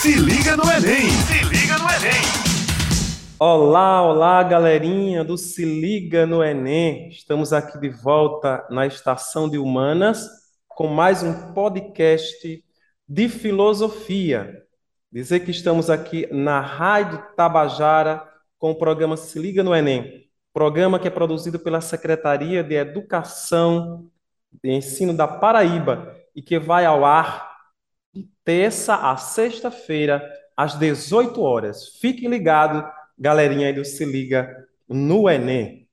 Se 0.00 0.14
liga 0.14 0.56
no 0.56 0.62
Enem! 0.62 1.10
Se 1.10 1.44
liga 1.46 1.76
no 1.76 1.90
Enem! 1.90 2.22
Olá, 3.36 4.00
olá, 4.00 4.44
galerinha 4.44 5.24
do 5.24 5.36
Se 5.36 5.64
Liga 5.64 6.24
no 6.24 6.40
Enem. 6.40 7.08
Estamos 7.08 7.52
aqui 7.52 7.76
de 7.80 7.88
volta 7.88 8.64
na 8.70 8.86
Estação 8.86 9.50
de 9.50 9.58
Humanas 9.58 10.24
com 10.68 10.86
mais 10.86 11.24
um 11.24 11.52
podcast 11.52 12.64
de 13.08 13.28
filosofia. 13.28 14.62
Dizer 15.10 15.40
que 15.40 15.50
estamos 15.50 15.90
aqui 15.90 16.28
na 16.30 16.60
Rádio 16.60 17.20
Tabajara 17.36 18.22
com 18.56 18.70
o 18.70 18.76
programa 18.76 19.16
Se 19.16 19.36
Liga 19.40 19.64
no 19.64 19.74
Enem, 19.74 20.30
programa 20.52 21.00
que 21.00 21.08
é 21.08 21.10
produzido 21.10 21.58
pela 21.58 21.80
Secretaria 21.80 22.62
de 22.62 22.76
Educação 22.76 24.08
e 24.62 24.70
Ensino 24.70 25.12
da 25.12 25.26
Paraíba 25.26 26.14
e 26.36 26.40
que 26.40 26.56
vai 26.56 26.84
ao 26.84 27.04
ar 27.04 27.47
terça 28.44 28.94
a 28.94 29.16
sexta-feira, 29.16 30.22
às 30.56 30.78
18 30.78 31.40
horas. 31.40 31.96
Fique 32.00 32.26
ligado, 32.26 32.84
galerinha 33.18 33.66
aí 33.66 33.72
do 33.72 33.84
Se 33.84 34.04
Liga 34.04 34.66
no 34.88 35.28
Enem. 35.28 35.88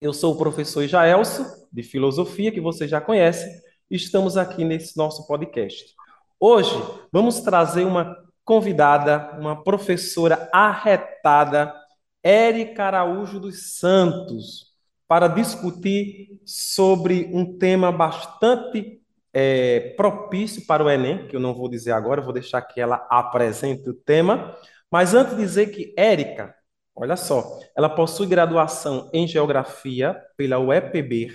Eu 0.00 0.12
sou 0.12 0.34
o 0.34 0.38
professor 0.38 0.86
Jaelso, 0.86 1.44
de 1.72 1.82
Filosofia, 1.82 2.52
que 2.52 2.60
você 2.60 2.86
já 2.86 3.00
conhece, 3.00 3.62
e 3.90 3.96
estamos 3.96 4.36
aqui 4.36 4.64
nesse 4.64 4.96
nosso 4.96 5.26
podcast. 5.26 5.94
Hoje, 6.40 6.70
vamos 7.12 7.40
trazer 7.40 7.84
uma 7.84 8.16
convidada, 8.44 9.36
uma 9.38 9.62
professora 9.62 10.48
arretada, 10.52 11.74
Érica 12.22 12.84
Araújo 12.84 13.38
dos 13.38 13.78
Santos, 13.78 14.68
para 15.06 15.28
discutir 15.28 16.40
sobre 16.44 17.30
um 17.32 17.58
tema 17.58 17.90
bastante 17.90 18.97
é, 19.40 19.94
propício 19.96 20.66
para 20.66 20.82
o 20.82 20.90
Enem, 20.90 21.28
que 21.28 21.36
eu 21.36 21.38
não 21.38 21.54
vou 21.54 21.68
dizer 21.68 21.92
agora, 21.92 22.20
vou 22.20 22.32
deixar 22.32 22.60
que 22.60 22.80
ela 22.80 23.06
apresente 23.08 23.88
o 23.88 23.94
tema. 23.94 24.56
Mas 24.90 25.14
antes 25.14 25.36
de 25.36 25.42
dizer 25.42 25.68
que 25.68 25.94
Érica, 25.96 26.52
olha 26.92 27.16
só, 27.16 27.60
ela 27.76 27.88
possui 27.88 28.26
graduação 28.26 29.08
em 29.12 29.28
Geografia 29.28 30.20
pela 30.36 30.58
UEPB 30.58 31.30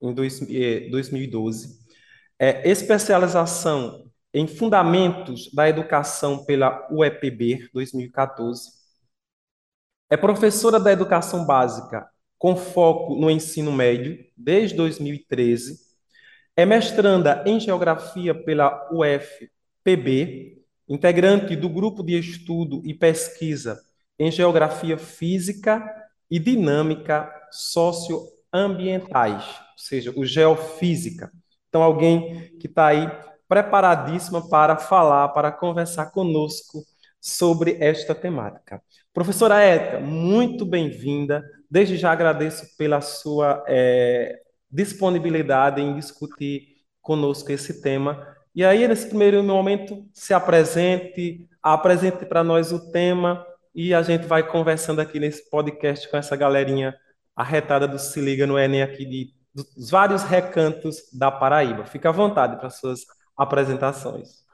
em 0.00 0.14
dois, 0.14 0.40
2012, 0.90 1.78
é, 2.38 2.66
especialização 2.70 4.10
em 4.32 4.46
Fundamentos 4.46 5.52
da 5.52 5.68
Educação 5.68 6.42
pela 6.42 6.88
UEPB 6.90 7.68
2014, 7.70 8.70
é 10.08 10.16
professora 10.16 10.80
da 10.80 10.90
Educação 10.90 11.44
Básica 11.44 12.08
com 12.38 12.56
foco 12.56 13.14
no 13.14 13.30
ensino 13.30 13.72
médio 13.72 14.24
desde 14.34 14.74
2013 14.76 15.85
é 16.56 16.64
mestranda 16.64 17.44
em 17.46 17.60
Geografia 17.60 18.34
pela 18.34 18.88
UFPB, 18.90 20.62
integrante 20.88 21.54
do 21.54 21.68
Grupo 21.68 22.02
de 22.02 22.18
Estudo 22.18 22.80
e 22.84 22.94
Pesquisa 22.94 23.78
em 24.18 24.30
Geografia 24.30 24.96
Física 24.96 25.84
e 26.30 26.38
Dinâmica 26.38 27.30
Socioambientais, 27.50 29.44
ou 29.44 29.78
seja, 29.78 30.12
o 30.16 30.24
Geofísica. 30.24 31.30
Então, 31.68 31.82
alguém 31.82 32.56
que 32.58 32.66
está 32.66 32.86
aí 32.86 33.06
preparadíssima 33.46 34.48
para 34.48 34.78
falar, 34.78 35.28
para 35.28 35.52
conversar 35.52 36.06
conosco 36.06 36.82
sobre 37.20 37.76
esta 37.80 38.14
temática. 38.14 38.82
Professora 39.12 39.60
Érica, 39.60 40.00
muito 40.00 40.64
bem-vinda. 40.64 41.44
Desde 41.70 41.96
já 41.96 42.12
agradeço 42.12 42.76
pela 42.76 43.00
sua 43.00 43.62
é, 43.68 44.40
disponibilidade 44.70 45.80
em 45.80 45.94
discutir 45.94 46.76
conosco 47.00 47.50
esse 47.52 47.80
tema. 47.80 48.26
E 48.54 48.64
aí, 48.64 48.86
nesse 48.88 49.08
primeiro 49.08 49.42
momento, 49.42 50.04
se 50.12 50.32
apresente, 50.32 51.46
apresente 51.62 52.24
para 52.24 52.42
nós 52.42 52.72
o 52.72 52.90
tema 52.90 53.44
e 53.74 53.92
a 53.92 54.02
gente 54.02 54.26
vai 54.26 54.42
conversando 54.42 55.00
aqui 55.00 55.20
nesse 55.20 55.50
podcast 55.50 56.10
com 56.10 56.16
essa 56.16 56.34
galerinha 56.34 56.96
arretada 57.36 57.86
do 57.86 57.98
Se 57.98 58.18
Liga 58.20 58.46
no 58.46 58.58
Enem 58.58 58.82
aqui 58.82 59.04
de, 59.04 59.34
dos 59.54 59.90
vários 59.90 60.22
recantos 60.22 60.96
da 61.12 61.30
Paraíba. 61.30 61.84
Fique 61.84 62.08
à 62.08 62.12
vontade 62.12 62.58
para 62.58 62.70
suas 62.70 63.00
apresentações. 63.36 64.46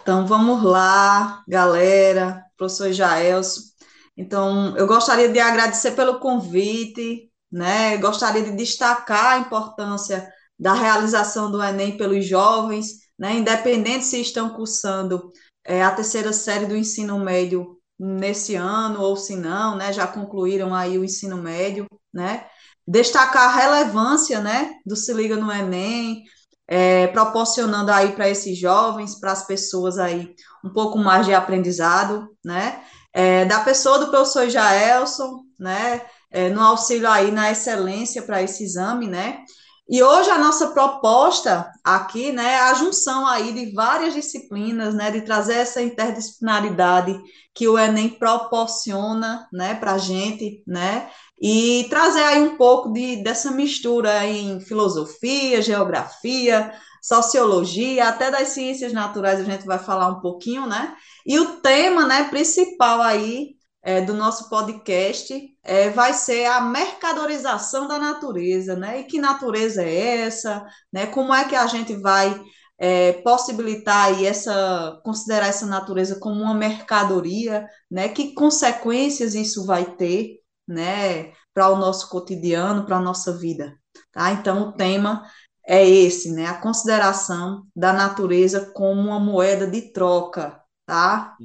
Então, 0.00 0.24
vamos 0.26 0.62
lá, 0.62 1.42
galera, 1.48 2.44
professor 2.56 2.92
Jaelso. 2.92 3.72
Então, 4.16 4.76
eu 4.76 4.86
gostaria 4.86 5.28
de 5.28 5.40
agradecer 5.40 5.92
pelo 5.92 6.20
convite, 6.20 7.31
né? 7.52 7.96
Gostaria 7.98 8.42
de 8.42 8.52
destacar 8.52 9.34
a 9.34 9.38
importância 9.38 10.32
da 10.58 10.72
realização 10.72 11.50
do 11.50 11.62
Enem 11.62 11.96
pelos 11.96 12.24
jovens, 12.24 13.00
né? 13.18 13.34
independente 13.34 14.04
se 14.04 14.20
estão 14.20 14.50
cursando 14.50 15.30
é, 15.64 15.82
a 15.82 15.90
terceira 15.90 16.32
série 16.32 16.66
do 16.66 16.76
ensino 16.76 17.18
médio 17.18 17.78
nesse 17.98 18.54
ano 18.54 19.00
ou 19.00 19.16
se 19.16 19.36
não, 19.36 19.76
né? 19.76 19.92
já 19.92 20.06
concluíram 20.06 20.74
aí 20.74 20.98
o 20.98 21.04
ensino 21.04 21.36
médio, 21.36 21.86
né? 22.12 22.46
Destacar 22.86 23.48
a 23.48 23.56
relevância, 23.60 24.40
né, 24.40 24.74
do 24.84 24.96
Se 24.96 25.12
Liga 25.12 25.36
no 25.36 25.52
Enem, 25.52 26.24
é, 26.66 27.06
proporcionando 27.08 27.92
aí 27.92 28.12
para 28.12 28.28
esses 28.28 28.58
jovens, 28.58 29.18
para 29.20 29.30
as 29.30 29.46
pessoas 29.46 29.98
aí, 29.98 30.34
um 30.64 30.70
pouco 30.70 30.98
mais 30.98 31.26
de 31.26 31.34
aprendizado, 31.34 32.28
né? 32.44 32.82
É, 33.12 33.44
da 33.44 33.60
pessoa 33.60 33.98
do 33.98 34.10
professor 34.10 34.48
Jaelson, 34.48 35.42
né? 35.58 36.00
É, 36.32 36.48
no 36.48 36.60
auxílio 36.60 37.08
aí 37.08 37.30
na 37.30 37.50
excelência 37.50 38.22
para 38.22 38.42
esse 38.42 38.64
exame, 38.64 39.06
né? 39.06 39.44
E 39.88 40.02
hoje 40.02 40.30
a 40.30 40.38
nossa 40.38 40.68
proposta 40.68 41.70
aqui, 41.84 42.32
né, 42.32 42.54
é 42.54 42.60
a 42.60 42.74
junção 42.74 43.26
aí 43.26 43.52
de 43.52 43.74
várias 43.74 44.14
disciplinas, 44.14 44.94
né, 44.94 45.10
de 45.10 45.22
trazer 45.22 45.54
essa 45.54 45.82
interdisciplinaridade 45.82 47.20
que 47.54 47.68
o 47.68 47.78
Enem 47.78 48.08
proporciona, 48.08 49.46
né, 49.52 49.74
para 49.74 49.92
a 49.92 49.98
gente, 49.98 50.62
né, 50.66 51.10
e 51.40 51.86
trazer 51.90 52.22
aí 52.22 52.40
um 52.40 52.56
pouco 52.56 52.92
de, 52.92 53.22
dessa 53.22 53.50
mistura 53.50 54.24
em 54.24 54.60
filosofia, 54.60 55.60
geografia, 55.60 56.72
sociologia, 57.02 58.08
até 58.08 58.30
das 58.30 58.48
ciências 58.48 58.92
naturais 58.92 59.40
a 59.40 59.44
gente 59.44 59.66
vai 59.66 59.78
falar 59.78 60.08
um 60.08 60.20
pouquinho, 60.20 60.64
né, 60.64 60.94
e 61.26 61.38
o 61.40 61.56
tema, 61.56 62.06
né, 62.06 62.24
principal 62.30 63.02
aí 63.02 63.56
é, 63.82 64.00
do 64.00 64.14
nosso 64.14 64.48
podcast 64.48 65.34
é, 65.62 65.90
vai 65.90 66.14
ser 66.14 66.46
a 66.46 66.60
mercadorização 66.60 67.88
da 67.88 67.98
natureza, 67.98 68.76
né? 68.76 69.00
E 69.00 69.04
que 69.04 69.20
natureza 69.20 69.82
é 69.82 70.20
essa, 70.20 70.64
né? 70.92 71.06
Como 71.06 71.34
é 71.34 71.44
que 71.44 71.56
a 71.56 71.66
gente 71.66 71.94
vai 71.96 72.40
é, 72.78 73.14
possibilitar 73.14 74.06
aí 74.06 74.26
essa, 74.26 75.00
considerar 75.04 75.48
essa 75.48 75.66
natureza 75.66 76.18
como 76.20 76.42
uma 76.42 76.54
mercadoria, 76.54 77.66
né? 77.90 78.08
Que 78.08 78.34
consequências 78.34 79.34
isso 79.34 79.66
vai 79.66 79.84
ter, 79.96 80.38
né? 80.66 81.32
Para 81.52 81.68
o 81.68 81.76
nosso 81.76 82.08
cotidiano, 82.08 82.86
para 82.86 82.98
a 82.98 83.02
nossa 83.02 83.36
vida, 83.36 83.76
tá? 84.12 84.30
Então, 84.32 84.68
o 84.68 84.72
tema 84.72 85.24
é 85.66 85.88
esse, 85.88 86.30
né? 86.32 86.46
A 86.46 86.60
consideração 86.60 87.66
da 87.74 87.92
natureza 87.92 88.70
como 88.74 89.00
uma 89.00 89.18
moeda 89.18 89.66
de 89.66 89.92
troca, 89.92 90.61
tá? 90.92 91.36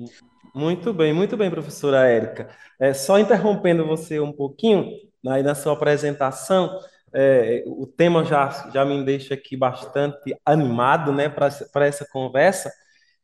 Muito 0.53 0.94
bem, 0.94 1.13
muito 1.13 1.38
bem, 1.38 1.50
professora 1.50 2.06
Érica. 2.06 2.50
É, 2.78 2.94
só 2.94 3.18
interrompendo 3.18 3.88
você 3.88 4.19
um 4.19 4.34
pouquinho, 4.34 4.91
aí 5.25 5.41
na 5.41 5.56
sua 5.56 5.72
apresentação, 5.72 6.78
é, 7.13 7.63
o 7.66 7.88
tema 7.88 8.25
já, 8.25 8.69
já 8.74 8.84
me 8.84 9.02
deixa 9.06 9.35
aqui 9.35 9.56
bastante 9.56 10.35
animado 10.46 11.13
né, 11.13 11.30
para 11.30 11.85
essa 11.85 12.06
conversa. 12.12 12.69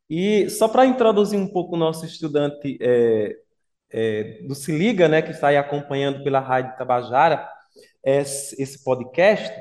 E 0.09 0.49
só 0.49 0.69
para 0.69 0.85
introduzir 0.85 1.37
um 1.37 1.51
pouco 1.51 1.75
o 1.75 1.79
nosso 1.79 2.05
estudante 2.05 2.77
é, 2.81 3.35
é, 3.91 4.39
do 4.47 4.55
Se 4.55 4.71
Liga, 4.71 5.09
né, 5.09 5.21
que 5.21 5.31
está 5.31 5.49
aí 5.49 5.57
acompanhando 5.57 6.23
pela 6.23 6.39
Rádio 6.39 6.77
Tabajara 6.77 7.45
esse, 8.01 8.61
esse 8.61 8.81
podcast, 8.81 9.53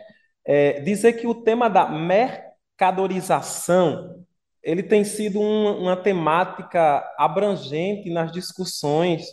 é, 0.44 0.80
dizer 0.80 1.14
que 1.14 1.26
o 1.26 1.34
tema 1.34 1.68
da 1.68 1.88
mercadorização 1.88 4.24
ele 4.62 4.82
tem 4.82 5.04
sido 5.04 5.40
uma, 5.40 5.72
uma 5.72 5.96
temática 5.96 7.04
abrangente 7.18 8.10
nas 8.10 8.30
discussões 8.30 9.26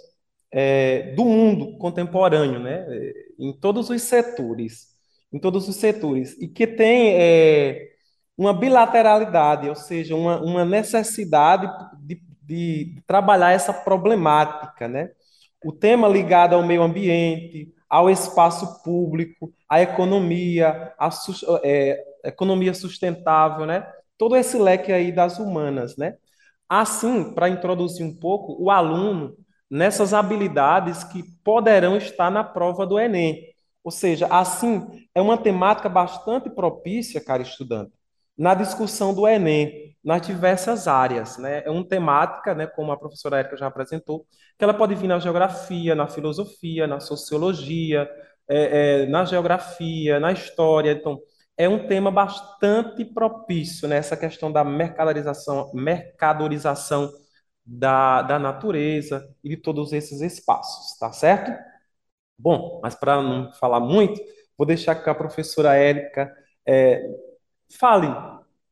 é, 0.52 1.14
do 1.14 1.26
mundo 1.26 1.78
contemporâneo, 1.78 2.60
né? 2.60 2.86
em 3.38 3.54
todos 3.54 3.90
os 3.90 4.02
setores, 4.02 4.88
em 5.31 5.40
todos 5.40 5.68
os 5.68 5.76
setores, 5.76 6.36
e 6.42 6.48
que 6.48 6.66
tem 6.66 7.14
é, 7.16 7.90
uma 8.38 8.54
bilateralidade, 8.54 9.70
ou 9.70 9.76
seja, 9.76 10.16
uma, 10.16 10.42
uma 10.42 10.66
necessidade 10.66 11.70
de, 12.00 12.22
de 12.42 13.02
trabalhar 13.06 13.52
essa 13.52 13.74
problemática, 13.74 14.88
né? 14.88 15.12
O 15.64 15.74
tema 15.74 16.08
ligado 16.08 16.56
ao 16.56 16.66
meio 16.66 16.81
ambiente, 16.81 17.72
ao 17.90 18.10
espaço 18.10 18.81
público, 18.81 19.54
à 19.68 19.81
economia, 19.81 20.94
à 20.98 21.10
é, 21.64 22.02
economia 22.24 22.74
sustentável, 22.74 23.66
né? 23.66 23.86
Todo 24.19 24.36
esse 24.36 24.57
leque 24.60 24.92
aí 24.92 25.12
das 25.13 25.39
humanas, 25.39 25.98
né? 25.98 26.16
Assim, 26.69 27.33
para 27.33 27.50
introduzir 27.50 28.06
um 28.06 28.16
pouco 28.16 28.62
o 28.62 28.69
aluno 28.69 29.36
nessas 29.71 30.13
habilidades 30.13 31.04
que 31.06 31.24
poderão 31.44 31.98
estar 31.98 32.30
na 32.30 32.44
prova 32.44 32.86
do 32.86 33.00
Enem. 33.00 33.44
Ou 33.83 33.92
seja, 33.92 34.27
assim, 34.27 34.86
é 35.16 35.21
uma 35.21 35.38
temática 35.38 35.88
bastante 35.89 36.50
propícia, 36.50 37.24
cara 37.24 37.42
estudante, 37.42 37.92
na 38.38 38.54
discussão 38.54 39.13
do 39.13 39.27
Enem, 39.27 39.95
nas 40.04 40.21
diversas 40.25 40.88
áreas, 40.88 41.38
né? 41.38 41.63
É 41.66 41.69
uma 41.71 41.88
temática, 41.88 42.54
né, 42.54 42.68
como 42.68 42.92
a 42.92 42.98
professora 42.98 43.39
Érica 43.39 43.57
já 43.57 43.68
apresentou, 43.68 44.25
que 44.57 44.63
ela 44.63 44.74
pode 44.74 44.95
vir 44.95 45.07
na 45.07 45.19
geografia, 45.19 45.95
na 45.95 46.07
filosofia, 46.07 46.88
na 46.88 47.00
sociologia, 47.00 48.10
é, 48.50 49.04
é, 49.04 49.06
na 49.07 49.25
geografia, 49.25 50.19
na 50.19 50.31
história. 50.31 50.92
Então, 50.92 51.19
é 51.60 51.68
um 51.68 51.88
tema 51.88 52.10
bastante 52.10 53.04
propício 53.04 53.86
nessa 53.86 54.16
né, 54.16 54.22
questão 54.22 54.50
da 54.50 54.64
mercadorização, 54.64 55.70
mercadorização 55.74 57.12
da, 57.66 58.22
da 58.22 58.40
natureza 58.40 59.30
e 59.44 59.50
de 59.50 59.58
todos 59.58 59.92
esses 59.92 60.22
espaços, 60.22 60.98
tá 60.98 61.12
certo? 61.12 61.52
Bom, 62.38 62.80
mas 62.82 62.96
para 62.96 63.22
não 63.22 63.52
falar 63.54 63.82
muito, 63.82 64.22
vou 64.58 64.66
deixar 64.66 64.96
que 64.96 65.10
a 65.10 65.16
professora 65.16 65.76
Érica 65.76 66.34
é, 66.66 67.04
fale 67.78 68.08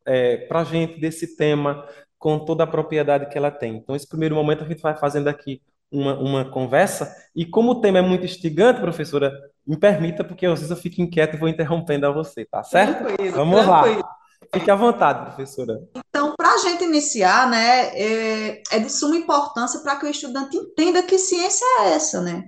é, 0.06 0.38
para 0.48 0.62
a 0.62 0.64
gente 0.64 0.98
desse 0.98 1.36
tema 1.36 1.86
com 2.18 2.40
toda 2.40 2.64
a 2.64 2.68
propriedade 2.68 3.28
que 3.30 3.38
ela 3.38 3.52
tem. 3.52 3.76
Então, 3.76 3.98
esse 3.98 4.08
primeiro 4.08 4.34
momento 4.36 4.64
a 4.64 4.68
gente 4.68 4.82
vai 4.82 4.96
fazendo 4.96 5.28
aqui 5.28 5.62
uma, 5.92 6.18
uma 6.18 6.50
conversa, 6.50 7.14
e 7.36 7.46
como 7.46 7.72
o 7.72 7.82
tema 7.82 8.00
é 8.00 8.02
muito 8.02 8.26
instigante, 8.26 8.80
professora, 8.80 9.32
me 9.68 9.78
permita, 9.78 10.24
porque 10.24 10.46
às 10.46 10.60
vezes 10.60 10.72
eu 10.72 10.78
fico 10.78 11.02
inquieto 11.02 11.36
e 11.36 11.40
vou 11.40 11.50
interrompendo 11.50 12.08
a 12.08 12.12
você, 12.12 12.46
tá 12.46 12.64
certo? 12.64 13.04
Tranquilo, 13.04 13.36
Vamos 13.36 13.62
tranquilo. 13.62 14.00
lá. 14.00 14.18
Fique 14.54 14.72
à 14.72 14.76
vontade, 14.76 15.26
professora. 15.26 15.80
Então, 16.10 16.34
para 16.38 16.54
a 16.54 16.58
gente 16.58 16.84
iniciar, 16.84 17.50
né, 17.50 17.90
é, 17.90 18.64
é 18.72 18.80
de 18.80 18.90
suma 18.90 19.18
importância 19.18 19.82
para 19.82 19.98
que 19.98 20.06
o 20.06 20.10
estudante 20.10 20.56
entenda 20.56 21.04
que 21.04 21.18
ciência 21.18 21.66
é 21.82 21.94
essa, 21.94 22.22
né? 22.22 22.44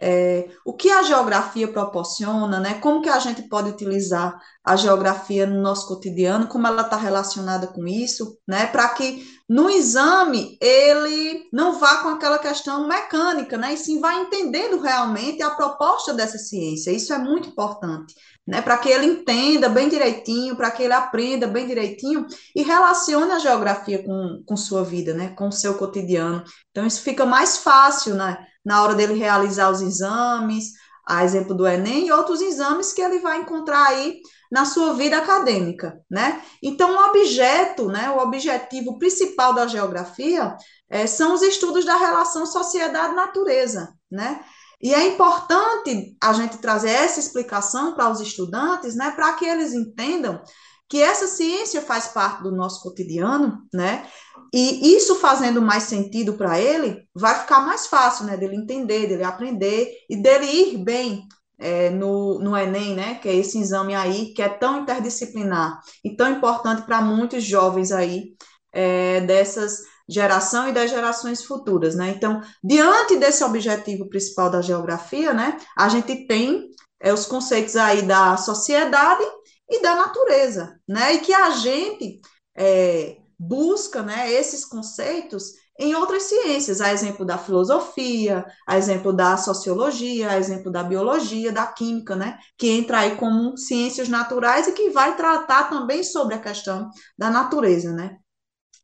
É, 0.00 0.48
o 0.66 0.72
que 0.72 0.90
a 0.90 1.04
geografia 1.04 1.68
proporciona, 1.68 2.58
né? 2.58 2.74
Como 2.80 3.00
que 3.00 3.08
a 3.08 3.20
gente 3.20 3.42
pode 3.42 3.70
utilizar 3.70 4.36
a 4.64 4.74
geografia 4.74 5.46
no 5.46 5.62
nosso 5.62 5.86
cotidiano, 5.86 6.48
como 6.48 6.66
ela 6.66 6.82
está 6.82 6.96
relacionada 6.96 7.68
com 7.68 7.86
isso, 7.86 8.36
né? 8.48 8.66
Para 8.66 8.88
que 8.88 9.24
no 9.48 9.68
exame 9.68 10.56
ele 10.60 11.48
não 11.52 11.78
vá 11.78 11.98
com 11.98 12.08
aquela 12.08 12.38
questão 12.38 12.88
mecânica, 12.88 13.58
né? 13.58 13.74
E 13.74 13.76
sim 13.76 14.00
vá 14.00 14.14
entendendo 14.14 14.80
realmente 14.80 15.42
a 15.42 15.50
proposta 15.50 16.14
dessa 16.14 16.38
ciência. 16.38 16.90
Isso 16.90 17.12
é 17.12 17.18
muito 17.18 17.50
importante, 17.50 18.14
né? 18.46 18.62
Para 18.62 18.78
que 18.78 18.88
ele 18.88 19.06
entenda 19.06 19.68
bem 19.68 19.88
direitinho, 19.88 20.56
para 20.56 20.70
que 20.70 20.82
ele 20.82 20.94
aprenda 20.94 21.46
bem 21.46 21.66
direitinho 21.66 22.26
e 22.54 22.62
relacione 22.62 23.32
a 23.32 23.38
geografia 23.38 24.02
com, 24.02 24.42
com 24.46 24.56
sua 24.56 24.82
vida, 24.82 25.12
né? 25.12 25.34
Com 25.36 25.48
o 25.48 25.52
seu 25.52 25.74
cotidiano. 25.74 26.42
Então 26.70 26.86
isso 26.86 27.02
fica 27.02 27.26
mais 27.26 27.58
fácil, 27.58 28.14
né? 28.14 28.46
na 28.64 28.82
hora 28.82 28.94
dele 28.94 29.14
realizar 29.14 29.70
os 29.70 29.82
exames, 29.82 30.72
a 31.06 31.22
exemplo 31.22 31.54
do 31.54 31.66
Enem, 31.66 32.06
e 32.06 32.12
outros 32.12 32.40
exames 32.40 32.92
que 32.92 33.02
ele 33.02 33.18
vai 33.18 33.40
encontrar 33.40 33.88
aí 33.88 34.20
na 34.54 34.64
sua 34.64 34.94
vida 34.94 35.18
acadêmica, 35.18 36.00
né? 36.08 36.40
Então, 36.62 36.94
o 36.94 37.08
objeto, 37.08 37.88
né, 37.88 38.08
o 38.10 38.18
objetivo 38.18 39.00
principal 39.00 39.52
da 39.52 39.66
geografia 39.66 40.56
é, 40.88 41.08
são 41.08 41.34
os 41.34 41.42
estudos 41.42 41.84
da 41.84 41.96
relação 41.96 42.46
sociedade-natureza, 42.46 43.92
né? 44.08 44.40
E 44.80 44.94
é 44.94 45.08
importante 45.08 46.16
a 46.22 46.32
gente 46.34 46.58
trazer 46.58 46.90
essa 46.90 47.18
explicação 47.18 47.94
para 47.94 48.08
os 48.08 48.20
estudantes, 48.20 48.94
né, 48.94 49.10
para 49.10 49.32
que 49.32 49.44
eles 49.44 49.72
entendam 49.72 50.40
que 50.88 51.02
essa 51.02 51.26
ciência 51.26 51.82
faz 51.82 52.06
parte 52.06 52.44
do 52.44 52.52
nosso 52.52 52.80
cotidiano, 52.80 53.58
né? 53.74 54.06
E 54.52 54.94
isso 54.94 55.16
fazendo 55.16 55.60
mais 55.60 55.82
sentido 55.82 56.34
para 56.34 56.60
ele, 56.60 57.08
vai 57.12 57.40
ficar 57.40 57.58
mais 57.66 57.88
fácil, 57.88 58.24
né, 58.26 58.36
dele 58.36 58.54
entender, 58.54 59.08
dele 59.08 59.24
aprender 59.24 59.92
e 60.08 60.16
dele 60.16 60.46
ir 60.46 60.78
bem 60.78 61.26
é, 61.58 61.90
no, 61.90 62.38
no 62.38 62.56
Enem, 62.56 62.94
né, 62.94 63.14
que 63.16 63.28
é 63.28 63.34
esse 63.34 63.58
exame 63.58 63.94
aí 63.94 64.32
que 64.34 64.42
é 64.42 64.48
tão 64.48 64.80
interdisciplinar 64.80 65.80
e 66.04 66.16
tão 66.16 66.30
importante 66.30 66.82
para 66.82 67.00
muitos 67.00 67.44
jovens 67.44 67.92
aí 67.92 68.34
é, 68.72 69.20
dessas 69.20 69.82
geração 70.08 70.68
e 70.68 70.72
das 70.72 70.90
gerações 70.90 71.44
futuras, 71.44 71.94
né? 71.94 72.10
Então, 72.10 72.42
diante 72.62 73.16
desse 73.16 73.42
objetivo 73.42 74.08
principal 74.08 74.50
da 74.50 74.60
geografia, 74.60 75.32
né, 75.32 75.56
a 75.76 75.88
gente 75.88 76.26
tem 76.26 76.68
é, 77.00 77.12
os 77.12 77.24
conceitos 77.26 77.74
aí 77.76 78.02
da 78.02 78.36
sociedade 78.36 79.24
e 79.68 79.80
da 79.80 79.94
natureza, 79.94 80.78
né? 80.86 81.14
E 81.14 81.18
que 81.20 81.32
a 81.32 81.50
gente 81.50 82.20
é, 82.56 83.16
busca 83.38 84.02
né, 84.02 84.30
esses 84.30 84.64
conceitos 84.64 85.52
em 85.78 85.94
outras 85.94 86.24
ciências, 86.24 86.80
a 86.80 86.92
exemplo 86.92 87.24
da 87.24 87.36
filosofia, 87.36 88.44
a 88.66 88.78
exemplo 88.78 89.12
da 89.12 89.36
sociologia, 89.36 90.30
a 90.30 90.38
exemplo 90.38 90.70
da 90.70 90.82
biologia, 90.82 91.52
da 91.52 91.66
química, 91.66 92.14
né, 92.14 92.38
que 92.56 92.68
entra 92.70 93.00
aí 93.00 93.16
como 93.16 93.56
ciências 93.56 94.08
naturais 94.08 94.68
e 94.68 94.72
que 94.72 94.90
vai 94.90 95.16
tratar 95.16 95.68
também 95.68 96.04
sobre 96.04 96.34
a 96.34 96.40
questão 96.40 96.90
da 97.18 97.30
natureza, 97.30 97.92
né. 97.92 98.18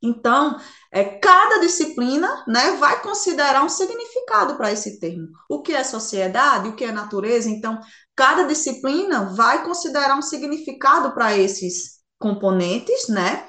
Então, 0.02 0.58
é, 0.90 1.04
cada 1.04 1.60
disciplina 1.60 2.42
né, 2.48 2.72
vai 2.72 3.02
considerar 3.02 3.62
um 3.62 3.68
significado 3.68 4.56
para 4.56 4.72
esse 4.72 4.98
termo. 4.98 5.28
O 5.48 5.60
que 5.60 5.74
é 5.74 5.84
sociedade, 5.84 6.68
o 6.68 6.74
que 6.74 6.84
é 6.84 6.92
natureza. 6.92 7.50
Então, 7.50 7.78
cada 8.16 8.44
disciplina 8.44 9.34
vai 9.34 9.62
considerar 9.62 10.16
um 10.16 10.22
significado 10.22 11.12
para 11.12 11.36
esses 11.36 12.00
componentes, 12.18 13.08
né? 13.08 13.46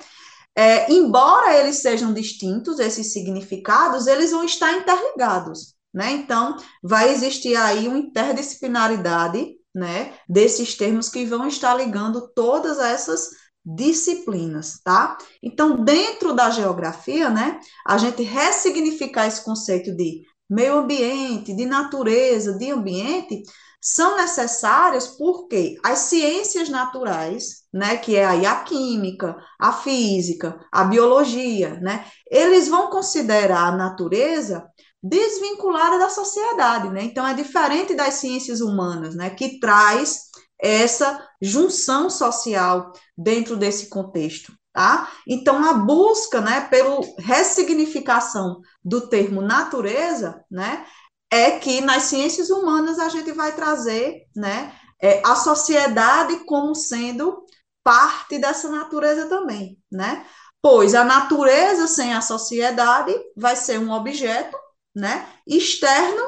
É, 0.56 0.92
embora 0.92 1.58
eles 1.58 1.78
sejam 1.78 2.14
distintos, 2.14 2.80
esses 2.80 3.14
significados, 3.14 4.08
eles 4.08 4.32
vão 4.32 4.44
estar 4.44 4.74
interligados, 4.74 5.76
né? 5.94 6.12
Então, 6.12 6.58
vai 6.84 7.14
existir 7.14 7.56
aí 7.56 7.88
uma 7.88 7.98
interdisciplinaridade, 7.98 9.56
né, 9.74 10.14
desses 10.28 10.76
termos 10.76 11.08
que 11.08 11.26
vão 11.26 11.48
estar 11.48 11.74
ligando 11.76 12.28
todas 12.36 12.78
essas 12.78 13.30
disciplinas, 13.66 14.82
tá? 14.84 15.18
Então, 15.42 15.84
dentro 15.84 16.34
da 16.34 16.50
geografia, 16.50 17.30
né, 17.30 17.60
a 17.86 17.98
gente 17.98 18.22
ressignificar 18.24 19.28
esse 19.28 19.44
conceito 19.46 19.96
de 19.96 20.24
meio 20.50 20.80
ambiente, 20.80 21.56
de 21.56 21.66
natureza, 21.66 22.58
de 22.58 22.70
ambiente, 22.72 23.44
são 23.82 24.16
necessárias 24.16 25.08
porque 25.08 25.76
as 25.84 26.00
ciências 26.00 26.70
naturais, 26.70 27.64
né, 27.74 27.98
que 27.98 28.16
é 28.16 28.26
aí 28.26 28.46
a 28.46 28.58
química, 28.64 29.36
a 29.60 29.74
física, 29.74 30.60
a 30.72 30.84
biologia, 30.84 31.80
né, 31.82 32.06
eles 32.30 32.68
vão 32.68 32.92
considerar 32.92 33.70
a 33.70 33.76
natureza 33.76 34.64
desvinculada 35.04 35.98
da 35.98 36.10
sociedade, 36.10 36.90
né? 36.90 37.04
Então 37.04 37.26
é 37.26 37.34
diferente 37.34 37.96
das 37.96 38.16
ciências 38.16 38.62
humanas, 38.62 39.16
né, 39.16 39.32
que 39.32 39.60
traz 39.60 40.30
essa 40.62 41.28
junção 41.42 42.08
social 42.08 42.94
dentro 43.18 43.58
desse 43.58 43.90
contexto, 43.90 44.54
tá? 44.72 45.12
Então 45.28 45.64
a 45.68 45.74
busca, 45.74 46.40
né, 46.40 46.62
pela 46.70 47.00
ressignificação 47.18 48.62
do 48.84 49.10
termo 49.10 49.42
natureza, 49.42 50.46
né, 50.52 50.86
é 51.32 51.52
que 51.52 51.80
nas 51.80 52.04
ciências 52.04 52.50
humanas 52.50 53.00
a 53.00 53.08
gente 53.08 53.32
vai 53.32 53.56
trazer 53.56 54.28
né, 54.36 54.76
é, 55.02 55.22
a 55.26 55.36
sociedade 55.36 56.44
como 56.46 56.76
sendo 56.76 57.46
parte 57.84 58.38
dessa 58.38 58.70
natureza 58.70 59.28
também, 59.28 59.80
né? 59.90 60.26
Pois 60.62 60.94
a 60.94 61.04
natureza 61.04 61.88
sem 61.88 62.14
a 62.14 62.22
sociedade 62.22 63.16
vai 63.36 63.56
ser 63.56 63.80
um 63.80 63.92
objeto, 63.92 64.56
né, 64.94 65.28
externo 65.48 66.22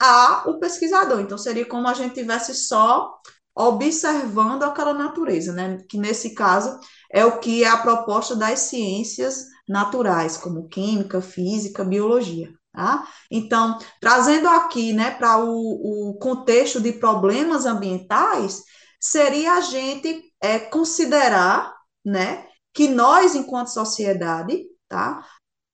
ao 0.00 0.58
pesquisador. 0.58 1.20
Então 1.20 1.36
seria 1.36 1.66
como 1.66 1.88
a 1.88 1.92
gente 1.92 2.14
tivesse 2.14 2.54
só 2.54 3.18
observando 3.54 4.62
aquela 4.62 4.94
natureza, 4.94 5.52
né? 5.52 5.78
Que 5.88 5.98
nesse 5.98 6.34
caso 6.34 6.78
é 7.12 7.24
o 7.24 7.38
que 7.38 7.64
é 7.64 7.68
a 7.68 7.78
proposta 7.78 8.36
das 8.36 8.60
ciências 8.60 9.44
naturais, 9.68 10.36
como 10.36 10.68
química, 10.68 11.20
física, 11.20 11.84
biologia. 11.84 12.54
Tá? 12.76 13.08
Então, 13.30 13.78
trazendo 13.98 14.46
aqui 14.48 14.92
né, 14.92 15.10
para 15.10 15.42
o, 15.42 16.10
o 16.10 16.18
contexto 16.18 16.78
de 16.78 16.92
problemas 16.92 17.64
ambientais, 17.64 18.62
seria 19.00 19.54
a 19.54 19.62
gente 19.62 20.30
é, 20.42 20.58
considerar 20.58 21.74
né, 22.04 22.46
que 22.74 22.86
nós, 22.86 23.34
enquanto 23.34 23.68
sociedade, 23.68 24.62
tá, 24.86 25.26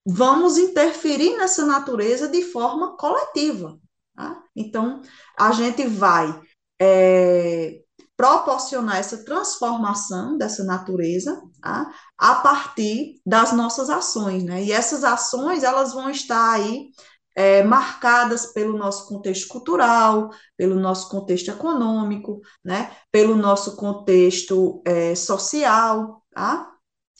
vamos 0.06 0.58
interferir 0.58 1.36
nessa 1.36 1.66
natureza 1.66 2.28
de 2.28 2.44
forma 2.44 2.96
coletiva. 2.96 3.76
Tá? 4.14 4.40
Então, 4.54 5.02
a 5.36 5.50
gente 5.50 5.84
vai 5.84 6.40
é, 6.80 7.81
proporcionar 8.22 8.98
essa 8.98 9.24
transformação 9.24 10.38
dessa 10.38 10.62
natureza 10.62 11.42
tá? 11.60 11.92
a 12.16 12.36
partir 12.36 13.20
das 13.26 13.52
nossas 13.52 13.90
ações, 13.90 14.44
né? 14.44 14.62
E 14.62 14.70
essas 14.70 15.02
ações 15.02 15.64
elas 15.64 15.92
vão 15.92 16.08
estar 16.08 16.52
aí 16.52 16.90
é, 17.34 17.64
marcadas 17.64 18.46
pelo 18.46 18.78
nosso 18.78 19.08
contexto 19.08 19.48
cultural, 19.48 20.30
pelo 20.56 20.76
nosso 20.76 21.08
contexto 21.08 21.50
econômico, 21.50 22.40
né? 22.64 22.96
Pelo 23.10 23.34
nosso 23.34 23.74
contexto 23.74 24.80
é, 24.86 25.16
social, 25.16 26.22
tá? 26.32 26.70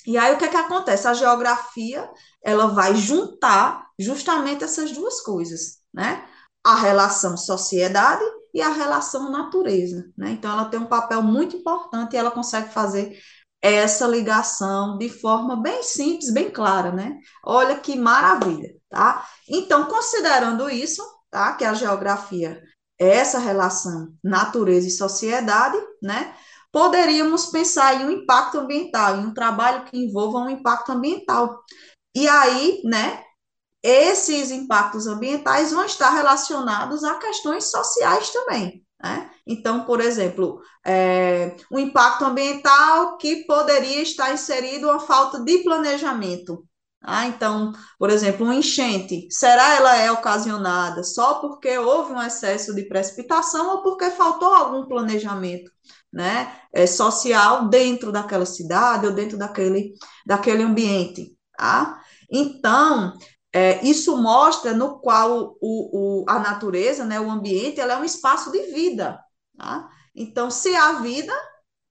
E 0.06 0.16
aí 0.16 0.32
o 0.32 0.38
que 0.38 0.44
é 0.44 0.49
que 0.49 0.56
acontece? 0.56 1.09
A 1.09 1.14
geografia 1.14 2.09
ela 2.44 2.68
vai 2.68 2.94
juntar 2.94 3.88
justamente 3.99 4.62
essas 4.62 4.92
duas 4.92 5.21
coisas, 5.21 5.78
né? 5.92 6.25
A 6.62 6.76
relação 6.76 7.37
sociedade 7.37 8.23
e 8.54 8.61
a 8.61 8.71
relação 8.71 9.30
natureza, 9.30 10.04
né? 10.16 10.32
Então 10.32 10.52
ela 10.52 10.66
tem 10.66 10.78
um 10.80 10.87
papel 10.87 11.23
muito 11.23 11.56
importante 11.56 12.14
e 12.14 12.16
ela 12.16 12.30
consegue 12.30 12.73
fazer 12.73 13.18
essa 13.62 14.06
ligação 14.09 14.99
de 14.99 15.09
forma 15.09 15.56
bem 15.56 15.82
simples, 15.85 16.32
bem 16.32 16.50
clara, 16.50 16.90
né? 16.90 17.16
Olha 17.44 17.78
que 17.78 17.97
maravilha, 17.97 18.75
tá? 18.90 19.25
Então, 19.49 19.87
considerando 19.87 20.68
isso, 20.68 21.02
tá? 21.30 21.52
Que 21.54 21.64
a 21.64 21.73
geografia 21.73 22.61
é 22.99 23.09
essa 23.09 23.38
relação 23.38 24.12
natureza 24.23 24.88
e 24.88 24.90
sociedade, 24.90 25.78
né? 26.02 26.35
Poderíamos 26.73 27.47
pensar 27.47 28.00
em 28.00 28.06
um 28.06 28.11
impacto 28.11 28.59
ambiental, 28.59 29.18
em 29.18 29.26
um 29.26 29.35
trabalho 29.35 29.85
que 29.85 29.97
envolva 29.97 30.38
um 30.38 30.50
impacto 30.50 30.90
ambiental. 30.90 31.61
E 32.14 32.26
aí, 32.28 32.80
né, 32.85 33.23
esses 33.82 34.50
impactos 34.50 35.06
ambientais 35.06 35.72
vão 35.72 35.84
estar 35.84 36.10
relacionados 36.10 37.02
a 37.02 37.16
questões 37.16 37.70
sociais 37.70 38.30
também. 38.30 38.84
Né? 39.02 39.30
Então, 39.46 39.84
por 39.84 40.00
exemplo, 40.00 40.60
é, 40.86 41.56
o 41.70 41.78
impacto 41.78 42.24
ambiental 42.24 43.16
que 43.16 43.44
poderia 43.44 44.00
estar 44.02 44.32
inserido 44.32 44.88
a 44.88 45.00
falta 45.00 45.40
de 45.40 45.58
planejamento. 45.58 46.64
Ah, 47.04 47.26
então, 47.26 47.72
por 47.98 48.10
exemplo, 48.10 48.44
uma 48.46 48.54
enchente, 48.54 49.26
será 49.28 49.74
ela 49.74 49.96
é 49.96 50.12
ocasionada 50.12 51.02
só 51.02 51.34
porque 51.40 51.76
houve 51.76 52.12
um 52.12 52.22
excesso 52.22 52.72
de 52.72 52.84
precipitação 52.84 53.70
ou 53.70 53.82
porque 53.82 54.08
faltou 54.10 54.54
algum 54.54 54.86
planejamento, 54.86 55.68
né, 56.12 56.56
é, 56.72 56.86
social 56.86 57.68
dentro 57.68 58.12
daquela 58.12 58.46
cidade 58.46 59.04
ou 59.04 59.12
dentro 59.12 59.36
daquele, 59.36 59.94
daquele 60.24 60.62
ambiente, 60.62 61.36
tá? 61.58 62.00
Então, 62.30 63.12
é, 63.52 63.85
isso 63.85 64.16
mostra 64.16 64.73
no 64.73 64.99
qual 64.99 65.56
o, 65.61 66.23
o, 66.23 66.25
a 66.28 66.38
natureza, 66.38 67.04
né, 67.04 67.21
o 67.21 67.30
ambiente, 67.30 67.80
ela 67.80 67.94
é 67.94 67.99
um 67.99 68.04
espaço 68.04 68.50
de 68.50 68.62
vida. 68.73 69.21
Tá? 69.56 69.88
Então, 70.14 70.50
se 70.50 70.75
há 70.75 70.92
vida, 70.94 71.32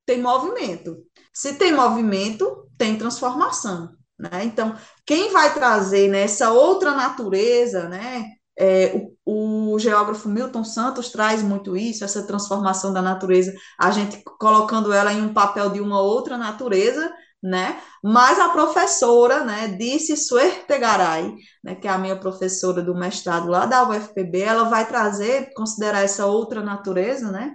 tem 0.05 0.21
movimento. 0.21 0.97
Se 1.33 1.53
tem 1.55 1.71
movimento, 1.71 2.67
tem 2.77 2.97
transformação. 2.97 3.95
Né? 4.17 4.43
Então, 4.43 4.75
quem 5.05 5.31
vai 5.31 5.53
trazer 5.53 6.09
né, 6.09 6.25
outra 6.49 6.93
natureza, 6.93 7.87
né, 7.87 8.25
é, 8.57 8.93
o, 9.25 9.73
o, 9.73 9.79
geógrafo 9.79 10.29
Milton 10.29 10.63
Santos 10.63 11.09
traz 11.09 11.41
muito 11.41 11.77
isso, 11.77 12.03
essa 12.03 12.25
transformação 12.25 12.91
da 12.91 13.01
natureza, 13.01 13.53
a 13.79 13.91
gente 13.91 14.21
colocando 14.39 14.91
ela 14.91 15.13
em 15.13 15.21
um 15.21 15.33
papel 15.33 15.69
de 15.69 15.79
uma 15.79 16.01
outra 16.01 16.37
natureza, 16.37 17.11
né? 17.41 17.81
Mas 18.03 18.39
a 18.39 18.49
professora, 18.49 19.43
né, 19.43 19.67
disse 19.69 20.15
Suertegaray, 20.15 21.33
né, 21.63 21.75
que 21.75 21.87
é 21.87 21.91
a 21.91 21.97
minha 21.97 22.19
professora 22.19 22.81
do 22.81 22.95
mestrado 22.95 23.47
lá 23.47 23.65
da 23.65 23.87
UFPB, 23.87 24.41
ela 24.41 24.65
vai 24.65 24.87
trazer, 24.87 25.51
considerar 25.55 26.03
essa 26.03 26.25
outra 26.25 26.61
natureza, 26.61 27.31
né, 27.31 27.53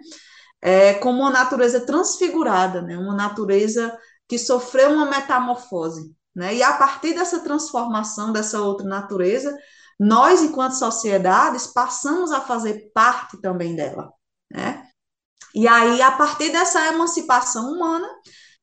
é, 0.61 0.95
como 0.95 1.21
uma 1.21 1.31
natureza 1.31 1.81
transfigurada, 1.87 2.83
né, 2.83 2.99
uma 2.99 3.15
natureza 3.15 3.97
que 4.29 4.39
sofreu 4.39 4.91
uma 4.91 5.07
metamorfose, 5.07 6.13
né? 6.35 6.55
E 6.55 6.63
a 6.63 6.73
partir 6.73 7.15
dessa 7.15 7.41
transformação 7.41 8.33
dessa 8.33 8.61
outra 8.61 8.87
natureza, 8.87 9.57
nós, 9.99 10.43
enquanto 10.43 10.73
sociedades, 10.73 11.67
passamos 11.69 12.33
a 12.33 12.41
fazer 12.41 12.91
parte 12.93 13.41
também 13.41 13.75
dela, 13.75 14.13
né? 14.51 14.85
E 15.55 15.67
aí, 15.67 16.03
a 16.03 16.11
partir 16.11 16.51
dessa 16.51 16.87
emancipação 16.89 17.73
humana, 17.73 18.07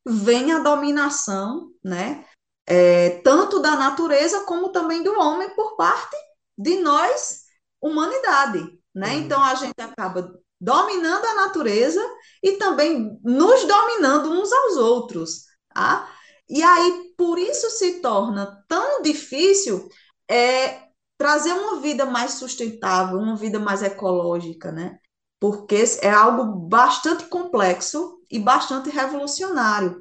vem 0.05 0.51
a 0.51 0.59
dominação, 0.59 1.69
né, 1.83 2.25
é, 2.65 3.21
tanto 3.21 3.59
da 3.59 3.75
natureza 3.75 4.45
como 4.45 4.69
também 4.69 5.03
do 5.03 5.13
homem 5.19 5.49
por 5.55 5.75
parte 5.75 6.15
de 6.57 6.79
nós, 6.79 7.41
humanidade, 7.81 8.79
né? 8.95 9.15
Uhum. 9.15 9.19
Então 9.19 9.43
a 9.43 9.55
gente 9.55 9.79
acaba 9.81 10.33
dominando 10.59 11.25
a 11.25 11.35
natureza 11.35 12.01
e 12.41 12.53
também 12.53 13.19
nos 13.21 13.65
dominando 13.65 14.31
uns 14.31 14.51
aos 14.51 14.77
outros, 14.77 15.45
tá? 15.73 16.09
E 16.47 16.63
aí 16.63 17.13
por 17.17 17.37
isso 17.37 17.69
se 17.71 17.99
torna 17.99 18.63
tão 18.67 19.01
difícil 19.01 19.89
é, 20.29 20.83
trazer 21.17 21.51
uma 21.51 21.81
vida 21.81 22.05
mais 22.05 22.33
sustentável, 22.33 23.17
uma 23.17 23.35
vida 23.35 23.59
mais 23.59 23.83
ecológica, 23.83 24.71
né? 24.71 24.99
Porque 25.39 25.83
é 26.01 26.09
algo 26.09 26.45
bastante 26.45 27.25
complexo 27.25 28.22
e 28.33 28.39
bastante 28.39 28.89
revolucionário, 28.89 29.99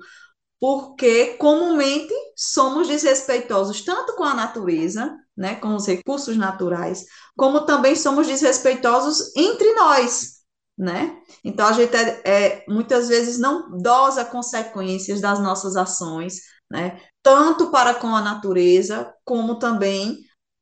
porque 0.58 1.34
comumente 1.38 2.14
somos 2.36 2.88
desrespeitosos 2.88 3.82
tanto 3.82 4.14
com 4.14 4.24
a 4.24 4.34
natureza, 4.34 5.16
né, 5.36 5.56
com 5.56 5.74
os 5.74 5.86
recursos 5.86 6.36
naturais, 6.36 7.04
como 7.36 7.62
também 7.66 7.94
somos 7.96 8.26
desrespeitosos 8.26 9.34
entre 9.36 9.72
nós, 9.74 10.42
né? 10.78 11.16
Então 11.44 11.66
a 11.66 11.72
gente 11.72 11.94
é, 11.96 12.22
é, 12.24 12.64
muitas 12.68 13.08
vezes 13.08 13.38
não 13.38 13.76
dosa 13.78 14.24
consequências 14.24 15.20
das 15.20 15.40
nossas 15.40 15.76
ações, 15.76 16.40
né? 16.70 17.00
Tanto 17.22 17.70
para 17.70 17.94
com 17.94 18.14
a 18.14 18.20
natureza 18.22 19.12
como 19.24 19.58
também 19.58 20.18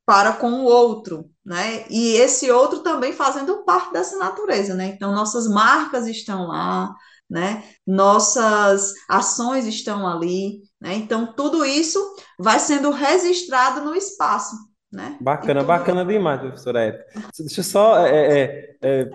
para 0.06 0.32
com 0.32 0.50
o 0.50 0.64
outro, 0.64 1.30
né? 1.44 1.84
E 1.88 2.16
esse 2.16 2.50
outro 2.50 2.80
também 2.80 3.12
fazendo 3.12 3.64
parte 3.64 3.92
dessa 3.92 4.16
natureza, 4.18 4.74
né? 4.74 4.86
Então 4.86 5.14
nossas 5.14 5.46
marcas 5.46 6.06
estão 6.06 6.48
lá, 6.48 6.92
né? 7.30 7.62
Nossas 7.86 8.92
ações 9.08 9.66
estão 9.66 10.06
ali, 10.06 10.62
né? 10.80 10.94
Então 10.94 11.32
tudo 11.32 11.64
isso 11.64 11.98
vai 12.38 12.58
sendo 12.58 12.90
registrado 12.90 13.82
no 13.82 13.94
espaço, 13.94 14.56
né? 14.92 15.16
Bacana, 15.20 15.62
bacana 15.62 16.04
demais, 16.04 16.40
professora 16.40 16.84
Érica. 16.84 17.06
Deixa 17.38 17.60
eu 17.60 17.64
só 17.64 18.04
é, 18.04 18.40
é, 18.40 18.76
é, 18.82 19.10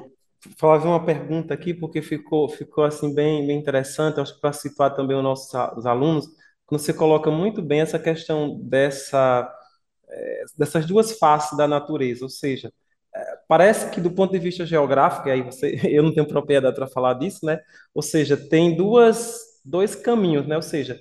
fazer 0.58 0.88
uma 0.88 1.04
pergunta 1.04 1.54
aqui, 1.54 1.74
porque 1.74 2.02
ficou, 2.02 2.48
ficou 2.48 2.86
assim 2.86 3.14
bem, 3.14 3.46
bem 3.46 3.60
interessante, 3.60 4.20
acho 4.20 4.36
que 4.36 4.42
para 4.42 4.54
situar 4.54 4.96
também 4.96 5.18
os 5.18 5.24
nossos 5.24 5.54
os 5.78 5.86
alunos, 5.86 6.28
quando 6.66 6.80
você 6.80 6.94
coloca 6.94 7.30
muito 7.30 7.62
bem 7.62 7.82
essa 7.82 8.00
questão 8.00 8.58
dessa, 8.62 9.54
é, 10.08 10.44
dessas 10.58 10.86
duas 10.86 11.18
faces 11.18 11.58
da 11.58 11.68
natureza, 11.68 12.24
ou 12.24 12.30
seja, 12.30 12.72
parece 13.48 13.90
que 13.90 14.02
do 14.02 14.12
ponto 14.12 14.32
de 14.32 14.40
vista 14.40 14.66
geográfico, 14.66 15.30
aí 15.30 15.42
você, 15.42 15.80
eu 15.90 16.04
não 16.04 16.14
tenho 16.14 16.28
propriedade 16.28 16.76
para 16.76 16.88
falar 16.88 17.14
disso, 17.14 17.46
né? 17.46 17.60
Ou 17.94 18.02
seja, 18.02 18.36
tem 18.38 18.76
duas, 18.76 19.40
dois 19.64 19.96
caminhos, 19.96 20.48
né? 20.48 20.56
Ou 20.56 20.62
seja, 20.62 21.00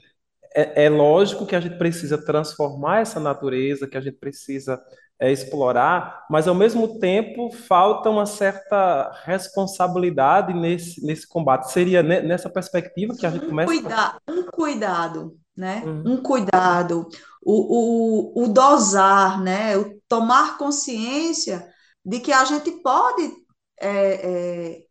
é, 0.55 0.85
é 0.85 0.89
lógico 0.89 1.47
que 1.47 1.57
a 1.57 1.61
gente 1.61 1.77
precisa 1.77 2.17
transformar 2.17 3.01
essa 3.01 3.19
natureza, 3.19 3.89
que 3.89 3.97
a 3.97 4.01
gente 4.01 4.19
precisa 4.19 4.81
é, 5.19 5.31
explorar, 5.31 6.25
mas 6.29 6.47
ao 6.47 6.55
mesmo 6.55 6.99
tempo 6.99 7.51
falta 7.51 8.11
uma 8.11 8.27
certa 8.27 9.13
responsabilidade 9.25 10.53
nesse, 10.53 11.05
nesse 11.05 11.29
combate. 11.29 11.71
Seria 11.71 12.03
nessa 12.03 12.51
perspectiva 12.51 13.15
que 13.15 13.27
a 13.27 13.31
gente 13.31 13.47
começa. 13.47 13.73
Um, 13.73 13.83
cuida 13.83 14.19
um 14.29 14.43
cuidado, 14.45 15.37
né? 15.57 15.83
Uhum. 15.85 16.03
Um 16.07 16.17
cuidado, 16.19 17.09
o, 17.43 18.43
o, 18.43 18.45
o 18.45 18.49
dosar, 18.49 19.43
né? 19.43 19.77
O 19.77 19.99
tomar 20.09 20.59
consciência 20.59 21.67
de 22.05 22.21
que 22.21 22.33
a 22.33 22.45
gente 22.45 22.71
pode 22.83 23.33
é, 23.81 23.89
é, 23.89 24.83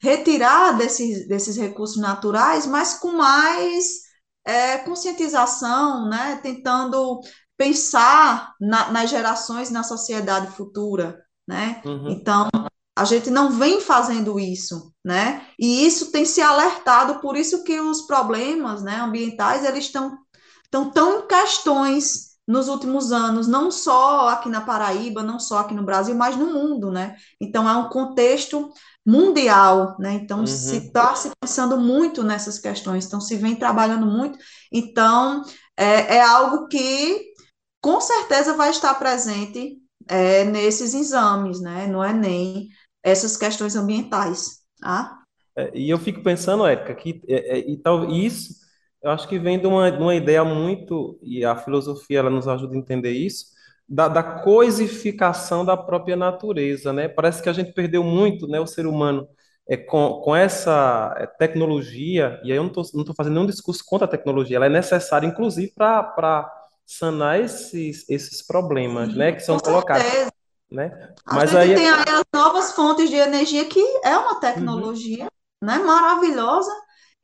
retirar 0.00 0.72
desses, 0.72 1.26
desses 1.28 1.56
recursos 1.56 1.96
naturais, 1.96 2.66
mas 2.66 2.94
com 2.94 3.12
mais 3.12 4.02
é, 4.44 4.78
conscientização, 4.78 6.08
né? 6.08 6.40
tentando 6.42 7.20
pensar 7.56 8.54
na, 8.60 8.90
nas 8.90 9.08
gerações, 9.08 9.70
na 9.70 9.82
sociedade 9.82 10.48
futura. 10.56 11.24
Né? 11.48 11.80
Uhum. 11.84 12.10
Então, 12.10 12.48
a 12.96 13.04
gente 13.04 13.30
não 13.30 13.50
vem 13.50 13.80
fazendo 13.80 14.38
isso, 14.38 14.92
né? 15.04 15.46
E 15.58 15.86
isso 15.86 16.12
tem 16.12 16.24
se 16.24 16.42
alertado, 16.42 17.20
por 17.20 17.36
isso 17.36 17.64
que 17.64 17.80
os 17.80 18.02
problemas 18.02 18.82
né, 18.82 19.00
ambientais 19.00 19.64
eles 19.64 19.86
estão, 19.86 20.18
estão 20.64 20.90
tão 20.90 21.20
em 21.20 21.26
questões 21.26 22.31
nos 22.46 22.68
últimos 22.68 23.12
anos, 23.12 23.46
não 23.46 23.70
só 23.70 24.28
aqui 24.28 24.48
na 24.48 24.60
Paraíba, 24.60 25.22
não 25.22 25.38
só 25.38 25.58
aqui 25.58 25.74
no 25.74 25.84
Brasil, 25.84 26.14
mas 26.14 26.36
no 26.36 26.46
mundo, 26.46 26.90
né? 26.90 27.16
Então 27.40 27.68
é 27.68 27.76
um 27.76 27.88
contexto 27.88 28.72
mundial, 29.06 29.96
né? 29.98 30.14
Então 30.14 30.40
uhum. 30.40 30.46
se 30.46 30.76
está 30.76 31.14
se 31.14 31.30
pensando 31.40 31.78
muito 31.78 32.24
nessas 32.24 32.58
questões, 32.58 33.06
então 33.06 33.20
se 33.20 33.36
vem 33.36 33.54
trabalhando 33.54 34.06
muito, 34.06 34.38
então 34.72 35.42
é, 35.76 36.16
é 36.16 36.22
algo 36.22 36.66
que 36.66 37.32
com 37.80 38.00
certeza 38.00 38.56
vai 38.56 38.70
estar 38.70 38.94
presente 38.94 39.78
é, 40.08 40.44
nesses 40.44 40.94
exames, 40.94 41.60
né? 41.60 41.86
No 41.86 42.04
Enem, 42.04 42.68
essas 43.04 43.36
questões 43.36 43.76
ambientais, 43.76 44.62
tá? 44.80 45.20
É, 45.56 45.70
e 45.74 45.90
eu 45.90 45.98
fico 45.98 46.22
pensando, 46.22 46.66
Érica, 46.66 46.94
que 46.94 47.22
é, 47.28 47.58
é, 47.58 47.70
e 47.70 47.76
tal, 47.76 48.10
isso 48.10 48.61
eu 49.02 49.10
acho 49.10 49.28
que 49.28 49.38
vem 49.38 49.58
de 49.58 49.66
uma, 49.66 49.90
de 49.90 50.00
uma 50.00 50.14
ideia 50.14 50.44
muito, 50.44 51.18
e 51.22 51.44
a 51.44 51.56
filosofia 51.56 52.20
ela 52.20 52.30
nos 52.30 52.46
ajuda 52.46 52.74
a 52.74 52.78
entender 52.78 53.12
isso, 53.12 53.46
da, 53.88 54.08
da 54.08 54.22
coisificação 54.22 55.64
da 55.64 55.76
própria 55.76 56.16
natureza, 56.16 56.92
né? 56.92 57.08
Parece 57.08 57.42
que 57.42 57.48
a 57.48 57.52
gente 57.52 57.72
perdeu 57.72 58.02
muito, 58.02 58.46
né, 58.46 58.60
o 58.60 58.66
ser 58.66 58.86
humano, 58.86 59.28
é, 59.68 59.76
com, 59.76 60.20
com 60.24 60.34
essa 60.34 61.14
é, 61.18 61.26
tecnologia, 61.26 62.40
e 62.44 62.52
aí 62.52 62.56
eu 62.56 62.62
não 62.62 62.70
estou 62.70 63.14
fazendo 63.14 63.34
nenhum 63.34 63.46
discurso 63.46 63.84
contra 63.84 64.06
a 64.06 64.10
tecnologia, 64.10 64.56
ela 64.56 64.66
é 64.66 64.70
necessária, 64.70 65.26
inclusive, 65.26 65.72
para 65.74 66.50
sanar 66.86 67.40
esses, 67.40 68.08
esses 68.08 68.40
problemas, 68.46 69.14
né, 69.14 69.32
que 69.32 69.40
são 69.40 69.58
colocados. 69.58 70.02
Certeza. 70.04 70.32
Né? 70.70 71.12
Mas 71.26 71.54
a 71.54 71.66
gente 71.66 71.78
aí... 71.78 71.84
tem 71.84 71.90
aí 71.90 72.04
as 72.08 72.24
novas 72.34 72.72
fontes 72.72 73.10
de 73.10 73.16
energia, 73.16 73.64
que 73.66 73.84
é 74.04 74.16
uma 74.16 74.40
tecnologia 74.40 75.24
uhum. 75.24 75.68
né, 75.68 75.78
maravilhosa, 75.78 76.72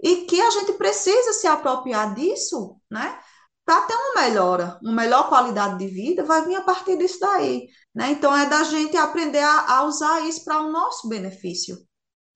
e 0.00 0.24
que 0.26 0.40
a 0.40 0.50
gente 0.50 0.72
precisa 0.74 1.32
se 1.32 1.46
apropriar 1.46 2.14
disso, 2.14 2.76
né? 2.90 3.18
Para 3.64 3.82
ter 3.82 3.94
uma 3.94 4.22
melhora, 4.22 4.78
uma 4.82 4.92
melhor 4.92 5.28
qualidade 5.28 5.78
de 5.78 5.86
vida, 5.88 6.24
vai 6.24 6.44
vir 6.44 6.56
a 6.56 6.62
partir 6.62 6.96
disso 6.96 7.18
daí, 7.20 7.68
né? 7.94 8.10
Então 8.12 8.34
é 8.34 8.46
da 8.46 8.62
gente 8.64 8.96
aprender 8.96 9.42
a, 9.42 9.78
a 9.78 9.82
usar 9.84 10.26
isso 10.26 10.44
para 10.44 10.60
o 10.62 10.70
nosso 10.70 11.08
benefício, 11.08 11.76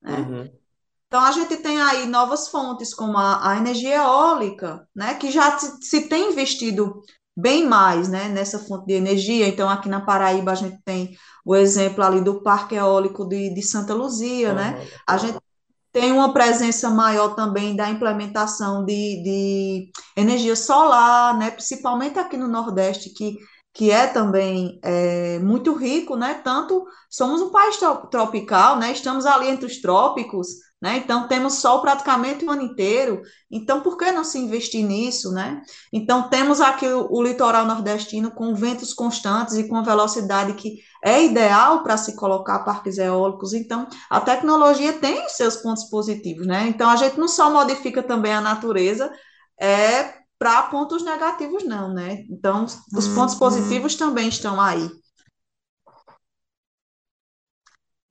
né? 0.02 0.19
Uhum. 0.19 0.62
Então 1.07 1.23
a 1.23 1.31
gente 1.31 1.59
tem 1.59 1.81
aí 1.81 2.07
novas 2.07 2.49
fontes 2.49 2.95
como 2.95 3.19
a, 3.19 3.50
a 3.50 3.57
energia 3.59 3.97
eólica, 3.97 4.87
né? 4.95 5.14
Que 5.14 5.31
já 5.31 5.59
se, 5.59 5.78
se 5.83 6.09
tem 6.09 6.31
investido 6.31 7.02
bem 7.37 7.66
mais, 7.66 8.09
né? 8.09 8.28
Nessa 8.28 8.59
fonte 8.59 8.87
de 8.87 8.95
energia. 8.95 9.47
Então 9.47 9.69
aqui 9.69 9.88
na 9.88 10.00
Paraíba 10.00 10.52
a 10.52 10.54
gente 10.54 10.78
tem 10.85 11.16
o 11.45 11.54
exemplo 11.54 12.02
ali 12.02 12.21
do 12.23 12.42
Parque 12.42 12.75
Eólico 12.75 13.26
de, 13.26 13.52
de 13.54 13.62
Santa 13.62 13.95
Luzia, 13.95 14.50
uhum. 14.50 14.54
né? 14.54 14.88
A 15.07 15.16
gente 15.16 15.38
tem 15.92 16.11
uma 16.11 16.32
presença 16.32 16.88
maior 16.90 17.34
também 17.34 17.76
da 17.76 17.90
implementação 17.90 18.84
de, 18.84 19.22
de 19.22 19.90
energia 20.16 20.56
solar, 20.56 21.37
né, 21.38 21.50
principalmente 21.50 22.18
aqui 22.18 22.37
no 22.37 22.49
Nordeste, 22.49 23.11
que, 23.11 23.37
que 23.75 23.90
é 23.90 24.06
também 24.06 24.80
é, 24.82 25.38
muito 25.40 25.75
rico, 25.75 26.16
né, 26.16 26.40
tanto 26.42 26.84
somos 27.11 27.42
um 27.42 27.50
país 27.50 27.76
tropical, 28.11 28.78
né, 28.78 28.92
estamos 28.92 29.26
ali 29.26 29.49
entre 29.49 29.66
os 29.66 29.80
trópicos, 29.80 30.49
né? 30.82 30.96
Então, 30.96 31.28
temos 31.28 31.54
sol 31.54 31.80
praticamente 31.80 32.44
o 32.44 32.50
ano 32.50 32.62
inteiro. 32.62 33.22
Então, 33.48 33.82
por 33.82 33.96
que 33.96 34.10
não 34.10 34.24
se 34.24 34.36
investir 34.36 34.84
nisso, 34.84 35.30
né? 35.30 35.62
Então, 35.92 36.28
temos 36.28 36.60
aqui 36.60 36.88
o, 36.88 37.06
o 37.08 37.22
litoral 37.22 37.64
nordestino 37.64 38.32
com 38.32 38.52
ventos 38.52 38.92
constantes 38.92 39.54
e 39.54 39.68
com 39.68 39.76
a 39.76 39.82
velocidade 39.82 40.54
que 40.54 40.78
é 41.04 41.22
ideal 41.22 41.84
para 41.84 41.96
se 41.96 42.16
colocar 42.16 42.64
parques 42.64 42.98
eólicos. 42.98 43.52
Então, 43.52 43.86
a 44.10 44.20
tecnologia 44.20 44.92
tem 44.94 45.28
seus 45.28 45.54
pontos 45.58 45.84
positivos, 45.84 46.48
né? 46.48 46.66
Então, 46.66 46.90
a 46.90 46.96
gente 46.96 47.16
não 47.16 47.28
só 47.28 47.48
modifica 47.48 48.02
também 48.02 48.32
a 48.32 48.40
natureza, 48.40 49.12
é 49.60 50.14
para 50.36 50.62
pontos 50.62 51.04
negativos, 51.04 51.64
não, 51.64 51.94
né? 51.94 52.24
Então, 52.28 52.64
os 52.64 53.06
pontos 53.06 53.34
uhum. 53.34 53.38
positivos 53.38 53.94
também 53.94 54.28
estão 54.28 54.60
aí. 54.60 54.90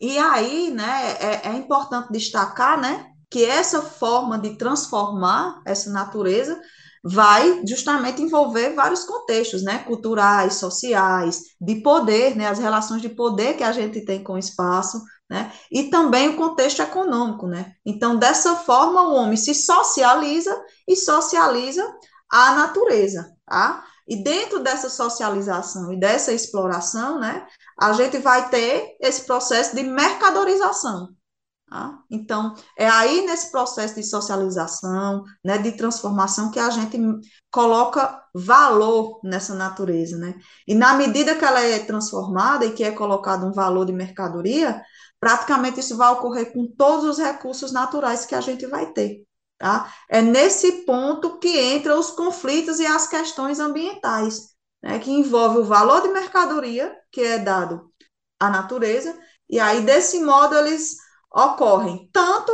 E 0.01 0.17
aí, 0.17 0.71
né, 0.71 1.11
é, 1.19 1.49
é 1.49 1.53
importante 1.53 2.11
destacar, 2.11 2.81
né, 2.81 3.05
que 3.29 3.45
essa 3.45 3.83
forma 3.83 4.37
de 4.39 4.57
transformar 4.57 5.61
essa 5.65 5.91
natureza 5.91 6.59
vai 7.03 7.61
justamente 7.65 8.21
envolver 8.21 8.73
vários 8.73 9.03
contextos, 9.03 9.63
né, 9.63 9.79
culturais, 9.79 10.55
sociais, 10.55 11.41
de 11.59 11.75
poder, 11.81 12.35
né, 12.35 12.47
as 12.47 12.57
relações 12.57 13.01
de 13.01 13.09
poder 13.09 13.55
que 13.55 13.63
a 13.63 13.71
gente 13.71 14.03
tem 14.03 14.23
com 14.23 14.33
o 14.33 14.39
espaço, 14.39 14.99
né, 15.29 15.51
e 15.71 15.83
também 15.83 16.29
o 16.29 16.35
contexto 16.35 16.81
econômico, 16.81 17.45
né. 17.47 17.73
Então, 17.85 18.17
dessa 18.17 18.55
forma, 18.55 19.07
o 19.07 19.13
homem 19.13 19.37
se 19.37 19.53
socializa 19.53 20.59
e 20.87 20.95
socializa 20.95 21.87
a 22.29 22.55
natureza, 22.55 23.31
tá? 23.45 23.83
E 24.07 24.23
dentro 24.23 24.59
dessa 24.59 24.89
socialização 24.89 25.93
e 25.93 25.99
dessa 25.99 26.33
exploração, 26.33 27.19
né, 27.19 27.45
a 27.81 27.93
gente 27.93 28.19
vai 28.19 28.47
ter 28.47 28.95
esse 28.99 29.25
processo 29.25 29.75
de 29.75 29.81
mercadorização. 29.81 31.15
Tá? 31.67 31.97
Então, 32.11 32.53
é 32.77 32.87
aí 32.87 33.25
nesse 33.25 33.49
processo 33.49 33.95
de 33.95 34.03
socialização, 34.03 35.23
né, 35.43 35.57
de 35.57 35.71
transformação, 35.71 36.51
que 36.51 36.59
a 36.59 36.69
gente 36.69 36.99
coloca 37.49 38.23
valor 38.35 39.19
nessa 39.23 39.55
natureza. 39.55 40.15
Né? 40.15 40.35
E 40.67 40.75
na 40.75 40.93
medida 40.93 41.33
que 41.33 41.43
ela 41.43 41.61
é 41.61 41.79
transformada 41.79 42.65
e 42.65 42.73
que 42.73 42.83
é 42.83 42.91
colocado 42.91 43.47
um 43.47 43.51
valor 43.51 43.85
de 43.85 43.93
mercadoria, 43.93 44.79
praticamente 45.19 45.79
isso 45.79 45.97
vai 45.97 46.11
ocorrer 46.11 46.53
com 46.53 46.67
todos 46.67 47.05
os 47.05 47.17
recursos 47.17 47.71
naturais 47.71 48.27
que 48.27 48.35
a 48.35 48.41
gente 48.41 48.67
vai 48.67 48.91
ter. 48.93 49.23
Tá? 49.57 49.91
É 50.07 50.21
nesse 50.21 50.85
ponto 50.85 51.39
que 51.39 51.73
entram 51.73 51.99
os 51.99 52.11
conflitos 52.11 52.79
e 52.79 52.85
as 52.85 53.07
questões 53.07 53.59
ambientais 53.59 54.50
né, 54.81 54.99
que 54.99 55.11
envolve 55.11 55.59
o 55.59 55.65
valor 55.65 56.01
de 56.01 56.09
mercadoria 56.09 56.95
que 57.11 57.21
é 57.21 57.37
dado 57.37 57.91
à 58.39 58.49
natureza, 58.49 59.17
e 59.49 59.59
aí, 59.59 59.81
desse 59.81 60.21
modo, 60.21 60.55
eles 60.55 60.95
ocorrem 61.29 62.09
tanto 62.13 62.51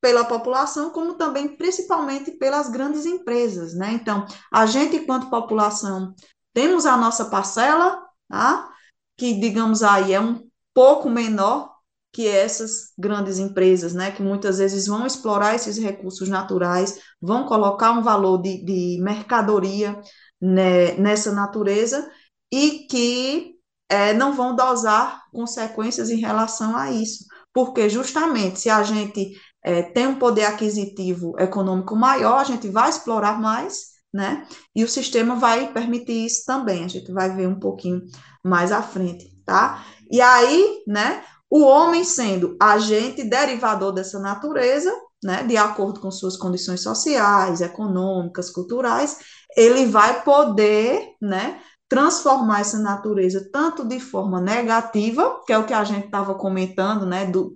pela 0.00 0.24
população, 0.24 0.90
como 0.90 1.14
também, 1.14 1.56
principalmente, 1.56 2.32
pelas 2.32 2.68
grandes 2.68 3.06
empresas, 3.06 3.74
né? 3.74 3.92
Então, 3.92 4.26
a 4.52 4.66
gente, 4.66 4.96
enquanto 4.96 5.30
população, 5.30 6.12
temos 6.52 6.84
a 6.84 6.96
nossa 6.96 7.26
parcela, 7.26 8.04
tá? 8.28 8.68
que, 9.16 9.38
digamos 9.38 9.84
aí, 9.84 10.12
é 10.12 10.20
um 10.20 10.44
pouco 10.74 11.08
menor 11.08 11.72
que 12.12 12.26
essas 12.26 12.92
grandes 12.98 13.38
empresas, 13.38 13.94
né, 13.94 14.10
que 14.10 14.22
muitas 14.22 14.58
vezes 14.58 14.86
vão 14.86 15.06
explorar 15.06 15.54
esses 15.54 15.78
recursos 15.78 16.28
naturais, 16.28 16.98
vão 17.20 17.46
colocar 17.46 17.92
um 17.92 18.02
valor 18.02 18.42
de, 18.42 18.64
de 18.64 19.00
mercadoria 19.00 19.98
né, 20.42 20.94
nessa 20.94 21.30
natureza 21.30 22.10
e 22.52 22.86
que 22.90 23.54
é, 23.88 24.12
não 24.12 24.34
vão 24.34 24.56
dosar 24.56 25.22
consequências 25.32 26.10
em 26.10 26.18
relação 26.18 26.76
a 26.76 26.90
isso. 26.90 27.24
Porque, 27.52 27.88
justamente, 27.88 28.58
se 28.58 28.70
a 28.70 28.82
gente 28.82 29.38
é, 29.62 29.82
tem 29.82 30.06
um 30.06 30.18
poder 30.18 30.44
aquisitivo 30.46 31.38
econômico 31.38 31.94
maior, 31.94 32.38
a 32.38 32.44
gente 32.44 32.68
vai 32.68 32.90
explorar 32.90 33.40
mais, 33.40 33.92
né? 34.12 34.46
E 34.74 34.82
o 34.82 34.88
sistema 34.88 35.36
vai 35.36 35.72
permitir 35.72 36.26
isso 36.26 36.44
também. 36.46 36.84
A 36.84 36.88
gente 36.88 37.12
vai 37.12 37.34
ver 37.34 37.46
um 37.46 37.60
pouquinho 37.60 38.02
mais 38.42 38.72
à 38.72 38.82
frente, 38.82 39.30
tá? 39.44 39.84
E 40.10 40.20
aí, 40.20 40.82
né? 40.86 41.22
O 41.50 41.64
homem 41.64 42.02
sendo 42.02 42.56
agente 42.58 43.22
derivador 43.24 43.92
dessa 43.92 44.18
natureza, 44.18 44.90
né? 45.22 45.44
De 45.44 45.56
acordo 45.56 46.00
com 46.00 46.10
suas 46.10 46.36
condições 46.36 46.82
sociais, 46.82 47.60
econômicas, 47.60 48.50
culturais, 48.50 49.18
ele 49.56 49.86
vai 49.86 50.22
poder, 50.22 51.14
né, 51.20 51.60
transformar 51.88 52.60
essa 52.60 52.78
natureza 52.78 53.48
tanto 53.52 53.86
de 53.86 54.00
forma 54.00 54.40
negativa, 54.40 55.40
que 55.46 55.52
é 55.52 55.58
o 55.58 55.66
que 55.66 55.74
a 55.74 55.84
gente 55.84 56.06
estava 56.06 56.34
comentando, 56.34 57.04
né, 57.04 57.26
do 57.26 57.54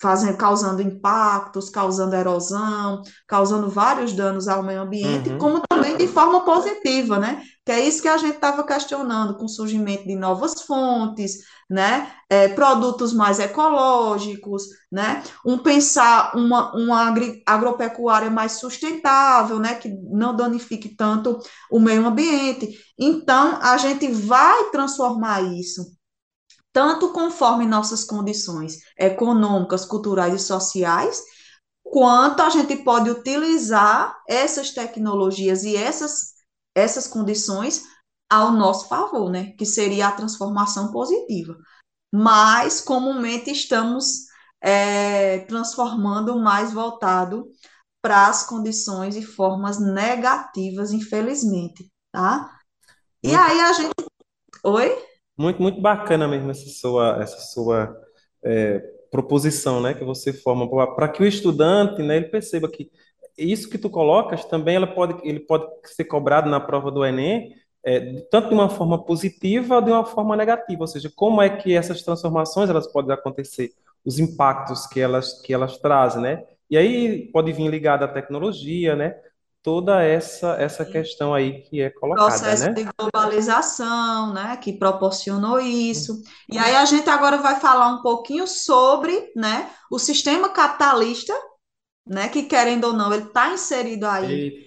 fazendo, 0.00 0.36
causando 0.36 0.82
impactos, 0.82 1.70
causando 1.70 2.14
erosão, 2.14 3.00
causando 3.26 3.70
vários 3.70 4.12
danos 4.12 4.48
ao 4.48 4.62
meio 4.62 4.82
ambiente, 4.82 5.30
uhum. 5.30 5.38
como 5.38 5.62
também 5.66 5.96
de 5.96 6.06
forma 6.06 6.44
positiva, 6.44 7.18
né? 7.18 7.42
Que 7.64 7.72
é 7.72 7.80
isso 7.80 8.02
que 8.02 8.08
a 8.08 8.18
gente 8.18 8.34
estava 8.34 8.62
questionando 8.62 9.36
com 9.38 9.46
o 9.46 9.48
surgimento 9.48 10.04
de 10.04 10.14
novas 10.14 10.60
fontes, 10.62 11.38
né? 11.68 12.12
É, 12.28 12.48
produtos 12.48 13.12
mais 13.14 13.38
ecológicos, 13.38 14.64
né? 14.92 15.22
Um 15.46 15.56
pensar 15.58 16.36
uma, 16.36 16.74
uma 16.76 17.08
agri, 17.08 17.42
agropecuária 17.46 18.30
mais 18.30 18.52
sustentável, 18.52 19.58
né? 19.58 19.74
Que 19.76 19.88
não 19.88 20.36
danifique 20.36 20.94
tanto 20.94 21.38
o 21.70 21.80
meio 21.80 22.06
ambiente. 22.06 22.78
Então, 22.98 23.58
a 23.62 23.78
gente 23.78 24.08
vai 24.08 24.70
transformar 24.70 25.40
isso, 25.42 25.96
tanto 26.72 27.12
conforme 27.12 27.64
nossas 27.66 28.04
condições 28.04 28.78
econômicas, 28.98 29.86
culturais 29.86 30.34
e 30.34 30.38
sociais, 30.44 31.22
quanto 31.82 32.42
a 32.42 32.50
gente 32.50 32.76
pode 32.78 33.08
utilizar 33.10 34.20
essas 34.28 34.70
tecnologias 34.70 35.64
e 35.64 35.76
essas, 35.76 36.33
essas 36.74 37.06
condições 37.06 37.82
ao 38.30 38.52
nosso 38.52 38.88
favor, 38.88 39.30
né? 39.30 39.52
Que 39.58 39.64
seria 39.64 40.08
a 40.08 40.12
transformação 40.12 40.90
positiva. 40.90 41.56
Mas 42.12 42.80
comumente 42.80 43.50
estamos 43.50 44.26
é, 44.60 45.40
transformando 45.40 46.38
mais 46.38 46.72
voltado 46.72 47.50
para 48.02 48.28
as 48.28 48.46
condições 48.46 49.16
e 49.16 49.22
formas 49.22 49.80
negativas, 49.80 50.92
infelizmente, 50.92 51.90
tá? 52.12 52.50
E 53.22 53.28
muito, 53.28 53.40
aí 53.40 53.60
a 53.60 53.72
gente. 53.72 53.92
Oi? 54.62 55.04
Muito, 55.36 55.62
muito 55.62 55.80
bacana 55.80 56.28
mesmo 56.28 56.50
essa 56.50 56.68
sua, 56.68 57.22
essa 57.22 57.38
sua 57.38 57.96
é, 58.42 58.78
proposição, 59.10 59.80
né? 59.80 59.94
Que 59.94 60.04
você 60.04 60.32
forma 60.32 60.68
para 60.94 61.08
que 61.08 61.22
o 61.22 61.26
estudante, 61.26 62.02
né, 62.02 62.16
ele 62.16 62.28
perceba 62.28 62.70
que 62.70 62.90
isso 63.36 63.68
que 63.68 63.78
tu 63.78 63.90
colocas 63.90 64.44
também 64.44 64.76
ela 64.76 64.86
pode, 64.86 65.16
ele 65.26 65.40
pode 65.40 65.66
ser 65.84 66.04
cobrado 66.04 66.48
na 66.48 66.60
prova 66.60 66.90
do 66.90 67.04
Enem 67.04 67.52
é, 67.84 68.22
tanto 68.30 68.48
de 68.48 68.54
uma 68.54 68.70
forma 68.70 69.04
positiva 69.04 69.76
ou 69.76 69.82
de 69.82 69.90
uma 69.90 70.06
forma 70.06 70.34
negativa, 70.34 70.80
ou 70.80 70.86
seja, 70.86 71.12
como 71.14 71.42
é 71.42 71.50
que 71.50 71.76
essas 71.76 72.02
transformações 72.02 72.70
elas 72.70 72.90
podem 72.90 73.12
acontecer, 73.12 73.72
os 74.04 74.18
impactos 74.18 74.86
que 74.86 75.00
elas, 75.00 75.40
que 75.42 75.52
elas 75.52 75.76
trazem, 75.76 76.22
né? 76.22 76.44
E 76.70 76.78
aí 76.78 77.30
pode 77.30 77.52
vir 77.52 77.68
ligada 77.68 78.06
à 78.06 78.08
tecnologia, 78.08 78.96
né? 78.96 79.14
Toda 79.62 80.02
essa 80.02 80.56
essa 80.56 80.84
questão 80.84 81.32
aí 81.32 81.62
que 81.62 81.80
é 81.80 81.90
colocada, 81.90 82.28
Processo 82.28 82.64
né? 82.64 82.72
de 82.72 82.88
globalização, 82.98 84.32
né? 84.32 84.56
Que 84.56 84.72
proporcionou 84.72 85.60
isso. 85.60 86.22
E 86.50 86.58
aí 86.58 86.76
a 86.76 86.84
gente 86.84 87.08
agora 87.08 87.38
vai 87.38 87.60
falar 87.60 87.88
um 87.88 88.02
pouquinho 88.02 88.46
sobre, 88.46 89.30
né? 89.36 89.70
O 89.90 89.98
sistema 89.98 90.50
capitalista, 90.50 91.34
né? 92.06 92.28
Que 92.28 92.44
querendo 92.44 92.84
ou 92.84 92.92
não, 92.92 93.12
ele 93.12 93.24
está 93.24 93.52
inserido 93.52 94.06
aí 94.06 94.64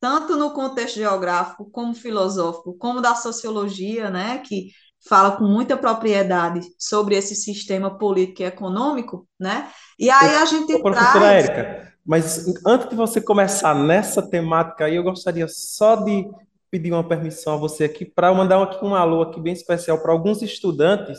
tanto 0.00 0.36
no 0.36 0.52
contexto 0.52 0.96
geográfico, 0.96 1.68
como 1.70 1.94
filosófico, 1.94 2.74
como 2.74 3.00
da 3.00 3.14
sociologia, 3.14 4.10
né, 4.10 4.38
que 4.38 4.70
fala 5.08 5.36
com 5.36 5.44
muita 5.44 5.76
propriedade 5.76 6.60
sobre 6.78 7.16
esse 7.16 7.34
sistema 7.34 7.96
político 7.98 8.42
e 8.42 8.46
econômico, 8.46 9.26
né? 9.38 9.68
E 9.98 10.10
aí 10.10 10.34
a 10.36 10.44
gente 10.44 10.72
Ô, 10.74 10.82
professora 10.82 11.12
traz... 11.12 11.48
Érica, 11.48 11.92
Mas 12.04 12.44
antes 12.66 12.88
de 12.88 12.96
você 12.96 13.20
começar 13.20 13.74
nessa 13.74 14.20
temática 14.20 14.86
aí, 14.86 14.96
eu 14.96 15.04
gostaria 15.04 15.46
só 15.48 15.96
de 15.96 16.28
pedir 16.70 16.92
uma 16.92 17.06
permissão 17.06 17.54
a 17.54 17.56
você 17.56 17.84
aqui 17.84 18.04
para 18.04 18.34
mandar 18.34 18.60
aqui 18.60 18.84
um 18.84 18.94
alô 18.94 19.22
aqui 19.22 19.40
bem 19.40 19.52
especial 19.52 20.00
para 20.02 20.12
alguns 20.12 20.42
estudantes 20.42 21.18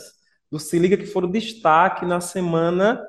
do 0.50 0.58
Se 0.58 0.78
Liga 0.78 0.96
que 0.96 1.06
foram 1.06 1.30
destaque 1.30 2.04
na 2.04 2.20
semana 2.20 3.00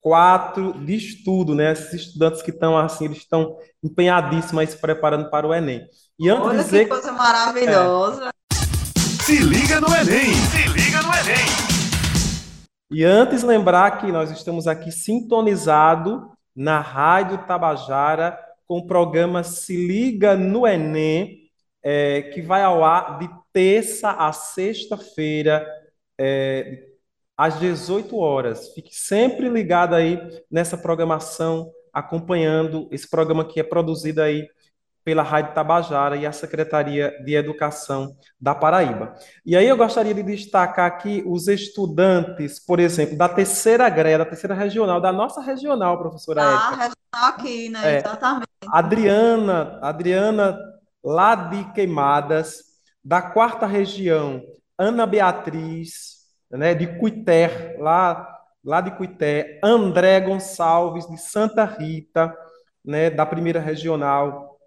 4 0.00 0.84
de 0.84 0.96
estudo, 0.96 1.54
né? 1.54 1.72
Esses 1.72 1.94
estudantes 2.06 2.42
que 2.42 2.50
estão 2.50 2.76
assim, 2.76 3.06
eles 3.06 3.18
estão 3.18 3.56
empenhadíssimos 3.82 4.60
aí 4.60 4.66
se 4.66 4.76
preparando 4.76 5.30
para 5.30 5.46
o 5.46 5.54
Enem. 5.54 5.86
E 6.18 6.28
antes 6.28 6.44
Olha 6.44 6.58
de 6.58 6.64
dizer 6.64 6.84
que 6.84 6.90
coisa 6.90 7.12
maravilhosa. 7.12 8.28
É, 8.28 8.54
se 9.24 9.38
liga 9.38 9.80
no 9.80 9.88
Enem! 9.88 10.32
Se 10.34 10.68
liga 10.68 11.02
no 11.02 11.14
Enem! 11.14 11.68
E 12.90 13.04
antes 13.04 13.42
lembrar 13.42 14.00
que 14.00 14.10
nós 14.10 14.30
estamos 14.30 14.66
aqui 14.66 14.90
sintonizado 14.90 16.30
na 16.56 16.80
Rádio 16.80 17.38
Tabajara 17.46 18.38
com 18.66 18.78
o 18.78 18.86
programa 18.86 19.42
Se 19.42 19.76
Liga 19.76 20.34
no 20.36 20.66
Enem, 20.66 21.50
é, 21.82 22.22
que 22.22 22.42
vai 22.42 22.62
ao 22.62 22.82
ar 22.82 23.18
de 23.18 23.28
terça 23.52 24.10
a 24.10 24.32
sexta-feira, 24.32 25.66
é, 26.18 26.87
às 27.38 27.60
18 27.60 28.18
horas. 28.18 28.74
Fique 28.74 28.92
sempre 28.92 29.48
ligado 29.48 29.94
aí 29.94 30.20
nessa 30.50 30.76
programação, 30.76 31.70
acompanhando 31.92 32.88
esse 32.90 33.08
programa 33.08 33.44
que 33.44 33.60
é 33.60 33.62
produzido 33.62 34.20
aí 34.20 34.48
pela 35.04 35.22
Rádio 35.22 35.54
Tabajara 35.54 36.16
e 36.16 36.26
a 36.26 36.32
Secretaria 36.32 37.16
de 37.24 37.34
Educação 37.34 38.14
da 38.38 38.54
Paraíba. 38.54 39.14
E 39.46 39.56
aí 39.56 39.66
eu 39.66 39.76
gostaria 39.76 40.12
de 40.12 40.22
destacar 40.22 40.86
aqui 40.86 41.22
os 41.26 41.48
estudantes, 41.48 42.58
por 42.60 42.78
exemplo, 42.78 43.16
da 43.16 43.28
terceira 43.28 43.88
GRE, 43.88 44.18
da 44.18 44.26
terceira 44.26 44.54
regional, 44.54 45.00
da 45.00 45.10
nossa 45.10 45.40
regional, 45.40 45.96
professora 45.98 46.42
Ah, 46.42 46.70
regional 46.70 47.34
aqui, 47.34 47.70
né? 47.70 47.94
É, 47.94 47.98
Exatamente. 48.00 48.48
Adriana, 48.70 49.78
Adriana, 49.80 50.58
lá 51.02 51.34
de 51.34 51.72
Queimadas, 51.72 52.64
da 53.02 53.22
quarta 53.22 53.64
região, 53.64 54.42
Ana 54.76 55.06
Beatriz, 55.06 56.17
né, 56.50 56.74
de 56.74 56.86
Cuité, 56.98 57.76
lá, 57.78 58.38
lá 58.64 58.80
de 58.80 58.90
Cuité, 58.96 59.60
André 59.62 60.20
Gonçalves, 60.20 61.08
de 61.08 61.18
Santa 61.18 61.64
Rita, 61.64 62.34
né, 62.84 63.10
da 63.10 63.26
primeira 63.26 63.60
regional, 63.60 64.58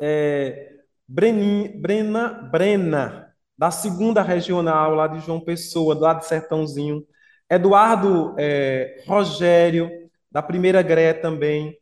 é, 0.00 0.72
Brenin, 1.06 1.80
Brena, 1.80 2.28
Brena, 2.50 3.34
da 3.56 3.70
segunda 3.70 4.22
regional, 4.22 4.94
lá 4.94 5.06
de 5.06 5.20
João 5.20 5.40
Pessoa, 5.40 5.94
lá 5.98 6.14
de 6.14 6.26
Sertãozinho, 6.26 7.06
Eduardo 7.48 8.34
é, 8.38 9.02
Rogério, 9.06 9.90
da 10.30 10.42
primeira 10.42 10.82
GRE 10.82 11.14
também, 11.14 11.78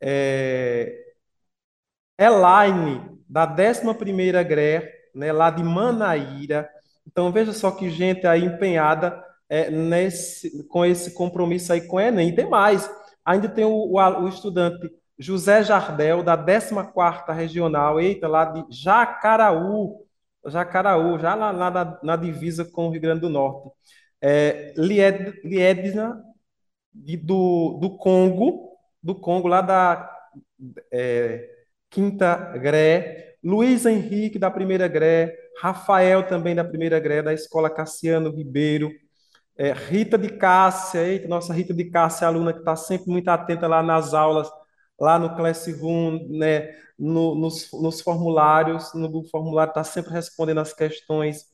é, 0.00 0.92
Elaine, 2.18 3.00
da 3.28 3.46
décima 3.46 3.94
primeira 3.94 4.42
GRE, 4.42 4.82
né, 5.14 5.32
lá 5.32 5.50
de 5.50 5.62
Manaíra. 5.62 6.68
Então, 7.06 7.32
veja 7.32 7.52
só 7.52 7.70
que 7.70 7.90
gente 7.90 8.26
aí 8.26 8.44
empenhada 8.44 9.22
é, 9.48 9.70
nesse, 9.70 10.66
com 10.68 10.84
esse 10.84 11.12
compromisso 11.14 11.72
aí 11.72 11.86
com 11.86 11.96
o 11.96 12.00
Enem. 12.00 12.30
E 12.30 12.34
tem 12.34 12.48
mais, 12.48 12.90
ainda 13.24 13.48
tem 13.48 13.64
o, 13.64 13.70
o, 13.70 13.98
o 13.98 14.28
estudante 14.28 14.90
José 15.18 15.62
Jardel, 15.62 16.22
da 16.22 16.36
14ª 16.36 17.32
Regional, 17.32 18.00
eita, 18.00 18.26
lá 18.26 18.44
de 18.46 18.64
Jacaraú, 18.70 20.04
Jacaraú, 20.46 21.18
já 21.18 21.34
lá, 21.34 21.50
lá 21.50 21.70
na, 21.70 22.00
na, 22.02 22.16
divisa 22.16 22.64
com 22.64 22.88
o 22.88 22.90
Rio 22.90 23.00
Grande 23.00 23.20
do 23.20 23.28
Norte. 23.28 23.70
É, 24.20 24.74
Lied, 24.76 25.40
Liedna, 25.44 26.22
de, 26.92 27.16
do, 27.16 27.78
do 27.80 27.96
Congo, 27.96 28.76
do 29.02 29.14
Congo, 29.14 29.48
lá 29.48 29.60
da 29.60 30.10
é, 30.92 31.48
Quinta 31.90 32.36
Gré, 32.58 33.36
Luiz 33.42 33.86
Henrique, 33.86 34.38
da 34.38 34.50
Primeira 34.50 34.88
Gré, 34.88 35.36
Rafael, 35.60 36.26
também 36.26 36.54
da 36.54 36.64
Primeira 36.64 36.98
Gré, 36.98 37.22
da 37.22 37.32
Escola 37.32 37.70
Cassiano 37.70 38.30
Ribeiro, 38.30 38.90
é, 39.56 39.72
Rita 39.72 40.18
de 40.18 40.30
Cássia, 40.30 41.06
eita, 41.06 41.28
nossa 41.28 41.52
Rita 41.52 41.72
de 41.72 41.84
Cássia, 41.84 42.26
aluna 42.26 42.52
que 42.52 42.58
está 42.60 42.76
sempre 42.76 43.10
muito 43.10 43.28
atenta 43.28 43.66
lá 43.66 43.82
nas 43.82 44.14
aulas, 44.14 44.48
lá 44.98 45.18
no 45.18 45.36
Classroom, 45.36 46.26
né, 46.30 46.70
no, 46.98 47.34
nos, 47.34 47.70
nos, 47.72 48.00
formulários, 48.00 48.92
no 48.94 49.24
formulário 49.28 49.70
está 49.70 49.84
sempre 49.84 50.12
respondendo 50.12 50.60
as 50.60 50.72
questões. 50.72 51.46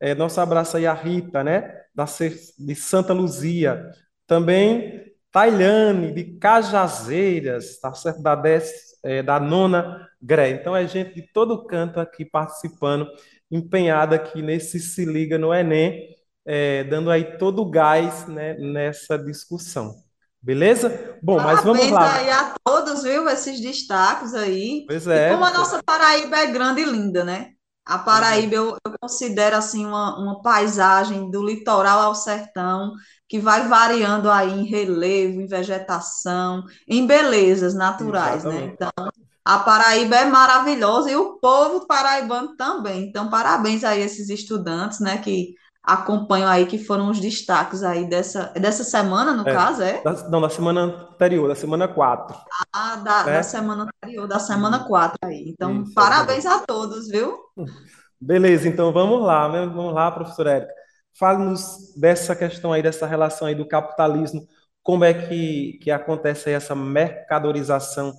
É, 0.00 0.14
nosso 0.14 0.40
abraço 0.40 0.76
aí 0.76 0.86
a 0.86 0.94
Rita, 0.94 1.44
né, 1.44 1.82
da, 1.94 2.04
de 2.04 2.74
Santa 2.74 3.12
Luzia. 3.12 3.90
Também 4.26 5.14
Tailane, 5.34 6.12
de 6.12 6.38
Cajazeiras, 6.38 7.80
tá 7.80 7.92
certo? 7.92 8.22
Da, 8.22 8.36
dez, 8.36 8.72
é, 9.02 9.20
da 9.20 9.40
nona 9.40 10.08
GRE. 10.22 10.50
Então 10.50 10.76
é 10.76 10.86
gente 10.86 11.12
de 11.14 11.22
todo 11.22 11.66
canto 11.66 11.98
aqui 11.98 12.24
participando, 12.24 13.08
empenhada 13.50 14.16
aqui 14.16 14.42
nesse 14.42 14.80
Se 14.80 15.04
Liga 15.04 15.38
no 15.38 15.52
Enem, 15.52 16.14
é, 16.44 16.84
dando 16.84 17.10
aí 17.10 17.38
todo 17.38 17.62
o 17.62 17.70
gás 17.70 18.26
né, 18.26 18.54
nessa 18.54 19.16
discussão. 19.16 19.94
Beleza? 20.40 21.18
Bom, 21.22 21.36
Parabéns 21.36 21.56
mas 21.56 21.64
vamos 21.64 21.90
lá. 21.90 22.16
aí 22.16 22.30
a 22.30 22.54
todos, 22.62 23.02
viu? 23.02 23.26
Esses 23.30 23.60
destaques 23.60 24.34
aí. 24.34 24.84
Pois 24.86 25.06
é. 25.06 25.28
E 25.28 25.32
como 25.32 25.44
a 25.44 25.50
nossa 25.50 25.82
Paraíba 25.82 26.36
é 26.36 26.46
grande 26.48 26.82
e 26.82 26.84
linda, 26.84 27.24
né? 27.24 27.52
A 27.86 27.98
Paraíba 27.98 28.54
eu, 28.54 28.76
eu 28.86 28.94
considero 29.00 29.56
assim 29.56 29.84
uma, 29.86 30.18
uma 30.18 30.42
paisagem 30.42 31.30
do 31.30 31.44
litoral 31.44 32.00
ao 32.00 32.14
sertão 32.14 32.92
que 33.28 33.38
vai 33.38 33.68
variando 33.68 34.30
aí 34.30 34.50
em 34.50 34.64
relevo, 34.64 35.40
em 35.40 35.46
vegetação, 35.46 36.64
em 36.86 37.06
belezas 37.06 37.74
naturais, 37.74 38.44
né? 38.44 38.50
Exatamente. 38.50 38.66
né? 38.66 38.74
Então, 38.74 39.10
a 39.44 39.58
Paraíba 39.58 40.16
é 40.16 40.24
maravilhosa 40.24 41.10
e 41.10 41.16
o 41.16 41.38
povo 41.38 41.86
paraibano 41.86 42.56
também. 42.56 43.08
Então, 43.08 43.28
parabéns 43.28 43.84
aí 43.84 44.02
a 44.02 44.06
esses 44.06 44.30
estudantes, 44.30 45.00
né, 45.00 45.18
que 45.18 45.54
acompanham 45.82 46.48
aí, 46.48 46.64
que 46.64 46.78
foram 46.78 47.10
os 47.10 47.20
destaques 47.20 47.82
aí 47.82 48.08
dessa, 48.08 48.44
dessa 48.54 48.82
semana, 48.82 49.34
no 49.34 49.46
é, 49.46 49.52
caso, 49.52 49.82
é? 49.82 50.02
Da, 50.02 50.12
não, 50.30 50.40
da 50.40 50.48
semana 50.48 50.80
anterior, 50.84 51.46
da 51.46 51.54
semana 51.54 51.86
4. 51.86 52.34
Ah, 52.72 52.96
da, 52.96 53.20
é? 53.28 53.34
da 53.34 53.42
semana 53.42 53.84
anterior, 53.84 54.26
da 54.26 54.38
semana 54.38 54.84
4 54.88 55.18
aí. 55.24 55.44
Então, 55.50 55.82
Isso, 55.82 55.92
parabéns 55.92 56.46
a 56.46 56.60
todos, 56.60 57.08
viu? 57.08 57.38
Beleza, 58.18 58.66
então 58.66 58.90
vamos 58.94 59.22
lá, 59.22 59.46
né? 59.50 59.66
vamos 59.66 59.92
lá, 59.92 60.10
professora 60.10 60.52
Érica. 60.52 60.72
Fale-nos 61.18 61.92
dessa 61.94 62.34
questão 62.34 62.72
aí, 62.72 62.82
dessa 62.82 63.06
relação 63.06 63.46
aí 63.46 63.54
do 63.54 63.68
capitalismo, 63.68 64.48
como 64.82 65.04
é 65.04 65.12
que, 65.12 65.78
que 65.82 65.90
acontece 65.90 66.48
aí 66.48 66.54
essa 66.54 66.74
mercadorização 66.74 68.14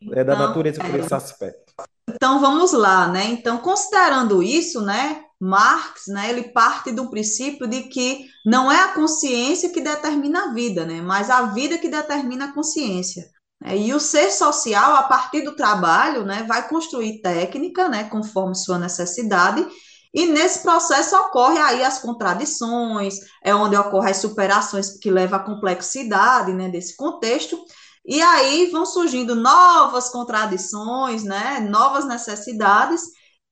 então, 0.00 0.18
é, 0.18 0.24
da 0.24 0.34
então, 0.34 0.46
natureza 0.48 0.80
por 0.80 0.94
é, 0.94 0.98
esse 0.98 1.14
aspecto. 1.14 1.72
Então, 2.08 2.40
vamos 2.40 2.72
lá, 2.72 3.08
né? 3.08 3.24
Então, 3.26 3.58
considerando 3.58 4.42
isso, 4.42 4.80
né, 4.80 5.22
Marx, 5.40 6.06
né, 6.08 6.30
ele 6.30 6.44
parte 6.44 6.90
do 6.90 7.10
princípio 7.10 7.66
de 7.66 7.82
que 7.82 8.26
não 8.44 8.72
é 8.72 8.80
a 8.82 8.94
consciência 8.94 9.70
que 9.70 9.80
determina 9.80 10.44
a 10.44 10.54
vida, 10.54 10.86
né, 10.86 11.02
mas 11.02 11.28
a 11.28 11.42
vida 11.42 11.76
que 11.76 11.88
determina 11.88 12.46
a 12.46 12.52
consciência. 12.52 13.28
Né, 13.60 13.76
e 13.76 13.92
o 13.92 14.00
ser 14.00 14.30
social, 14.30 14.96
a 14.96 15.02
partir 15.02 15.42
do 15.42 15.54
trabalho, 15.54 16.24
né, 16.24 16.44
vai 16.48 16.66
construir 16.68 17.20
técnica, 17.20 17.88
né, 17.88 18.04
conforme 18.04 18.54
sua 18.54 18.78
necessidade, 18.78 19.66
e 20.14 20.24
nesse 20.24 20.62
processo 20.62 21.14
ocorre 21.14 21.58
aí 21.58 21.84
as 21.84 21.98
contradições, 21.98 23.16
é 23.44 23.54
onde 23.54 23.76
ocorrem 23.76 24.12
as 24.12 24.16
superações 24.16 24.98
que 24.98 25.10
levam 25.10 25.38
à 25.38 25.42
complexidade, 25.42 26.54
né, 26.54 26.70
desse 26.70 26.96
contexto, 26.96 27.58
e 28.06 28.22
aí 28.22 28.70
vão 28.70 28.86
surgindo 28.86 29.34
novas 29.34 30.08
contradições, 30.10 31.24
né, 31.24 31.60
novas 31.60 32.06
necessidades, 32.06 33.02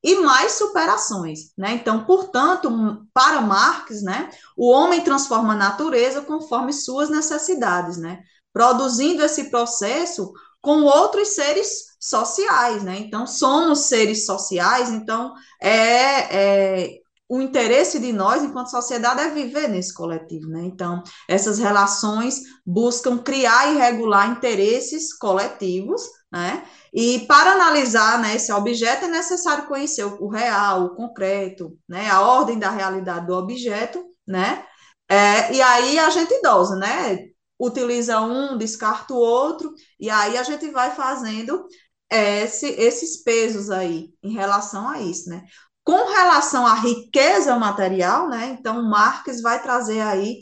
e 0.03 0.17
mais 0.17 0.53
superações, 0.53 1.53
né? 1.57 1.73
Então, 1.73 2.05
portanto, 2.05 2.71
para 3.15 3.41
Marx, 3.41 4.03
né, 4.03 4.29
o 4.55 4.71
homem 4.71 5.01
transforma 5.03 5.55
a 5.55 5.57
natureza 5.57 6.21
conforme 6.21 6.75
suas 6.75 7.09
necessidades, 7.09 7.97
né? 7.97 8.21
Produzindo 8.53 9.23
esse 9.25 9.51
processo 9.51 10.31
com 10.61 10.83
outros 10.83 11.29
seres 11.29 11.97
sociais, 11.99 12.83
né? 12.83 12.99
Então, 12.99 13.27
somos 13.27 13.87
seres 13.87 14.27
sociais, 14.27 14.91
então 14.91 15.33
é, 15.61 16.83
é 16.85 17.04
o 17.29 17.41
interesse 17.41 17.99
de 17.99 18.13
nós, 18.13 18.43
enquanto 18.43 18.71
sociedade, 18.71 19.21
é 19.21 19.31
viver 19.31 19.69
nesse 19.69 19.95
coletivo, 19.95 20.49
né? 20.49 20.63
Então, 20.65 21.03
essas 21.29 21.59
relações 21.59 22.41
buscam 22.67 23.19
criar 23.19 23.73
e 23.73 23.79
regular 23.79 24.31
interesses 24.31 25.17
coletivos, 25.17 26.03
né? 26.31 26.65
E 26.93 27.21
para 27.27 27.53
analisar 27.53 28.21
né, 28.21 28.37
esse 28.37 28.53
objeto 28.53 29.07
é 29.07 29.09
necessário 29.09 29.67
conhecer 29.67 30.05
o, 30.05 30.29
real, 30.29 30.85
o 30.85 30.95
concreto, 30.95 31.77
né, 31.89 32.09
a 32.11 32.21
ordem 32.21 32.59
da 32.59 32.71
realidade 32.71 33.27
do 33.27 33.35
objeto, 33.35 34.05
né? 34.27 34.65
É, 35.09 35.53
e 35.55 35.63
aí 35.63 35.99
a 35.99 36.11
gente 36.11 36.41
dosa, 36.43 36.77
né? 36.77 37.19
Utiliza 37.59 38.21
um, 38.21 38.57
descarta 38.59 39.15
o 39.15 39.19
outro, 39.19 39.73
e 39.99 40.11
aí 40.11 40.37
a 40.37 40.43
gente 40.43 40.71
vai 40.71 40.95
fazendo 40.95 41.67
esse, 42.11 42.67
esses 42.67 43.23
pesos 43.23 43.71
aí 43.71 44.11
em 44.23 44.33
relação 44.33 44.89
a 44.89 45.01
isso, 45.01 45.29
né? 45.31 45.45
Com 45.85 46.07
relação 46.11 46.67
à 46.67 46.75
riqueza 46.75 47.57
material, 47.57 48.29
né? 48.29 48.57
Então, 48.59 48.83
Marx 48.83 49.43
vai 49.43 49.63
trazer 49.63 50.01
aí 50.01 50.41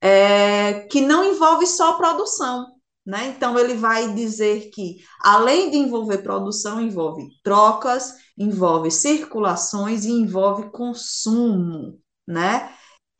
é, 0.00 0.80
que 0.90 1.00
não 1.00 1.24
envolve 1.24 1.66
só 1.66 1.94
produção, 1.94 2.66
né? 3.04 3.28
Então, 3.28 3.58
ele 3.58 3.74
vai 3.74 4.12
dizer 4.12 4.70
que, 4.70 4.96
além 5.22 5.70
de 5.70 5.78
envolver 5.78 6.18
produção, 6.18 6.80
envolve 6.80 7.26
trocas, 7.42 8.14
envolve 8.36 8.90
circulações 8.90 10.04
e 10.04 10.10
envolve 10.10 10.70
consumo, 10.70 11.98
né? 12.26 12.74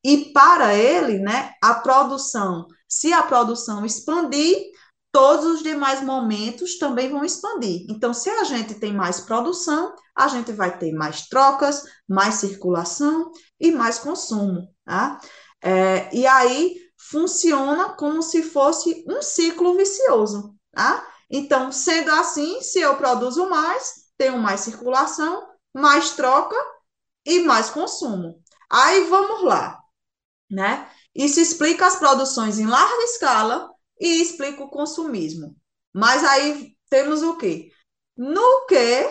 E 0.04 0.32
para 0.32 0.74
ele, 0.74 1.20
né, 1.20 1.52
a 1.62 1.74
produção, 1.74 2.66
se 2.88 3.12
a 3.12 3.22
produção 3.22 3.86
expandir, 3.86 4.56
todos 5.12 5.44
os 5.44 5.62
demais 5.62 6.02
momentos 6.02 6.78
também 6.78 7.10
vão 7.10 7.22
expandir. 7.22 7.84
Então, 7.88 8.14
se 8.14 8.30
a 8.30 8.44
gente 8.44 8.74
tem 8.74 8.94
mais 8.94 9.20
produção, 9.20 9.94
a 10.16 10.26
gente 10.26 10.52
vai 10.52 10.76
ter 10.78 10.92
mais 10.92 11.28
trocas, 11.28 11.84
mais 12.08 12.36
circulação 12.36 13.30
e 13.60 13.70
mais 13.70 13.98
consumo, 13.98 14.68
tá? 14.84 15.20
É, 15.62 16.12
e 16.14 16.26
aí 16.26 16.76
funciona 16.96 17.90
como 17.90 18.22
se 18.22 18.42
fosse 18.42 19.04
um 19.06 19.20
ciclo 19.20 19.76
vicioso, 19.76 20.54
tá? 20.72 21.06
Então, 21.30 21.70
sendo 21.70 22.10
assim, 22.12 22.62
se 22.62 22.80
eu 22.80 22.96
produzo 22.96 23.48
mais, 23.48 24.06
tenho 24.16 24.38
mais 24.38 24.60
circulação, 24.60 25.46
mais 25.74 26.10
troca 26.12 26.56
e 27.24 27.40
mais 27.40 27.68
consumo. 27.68 28.42
Aí 28.70 29.04
vamos 29.04 29.42
lá, 29.44 29.78
né? 30.50 30.88
Isso 31.14 31.38
explica 31.38 31.86
as 31.86 31.96
produções 31.96 32.58
em 32.58 32.66
larga 32.66 33.04
escala 33.04 33.71
e 34.02 34.20
explica 34.20 34.64
o 34.64 34.68
consumismo. 34.68 35.56
Mas 35.94 36.24
aí 36.24 36.76
temos 36.90 37.22
o 37.22 37.36
quê? 37.36 37.70
No 38.16 38.66
que 38.66 39.08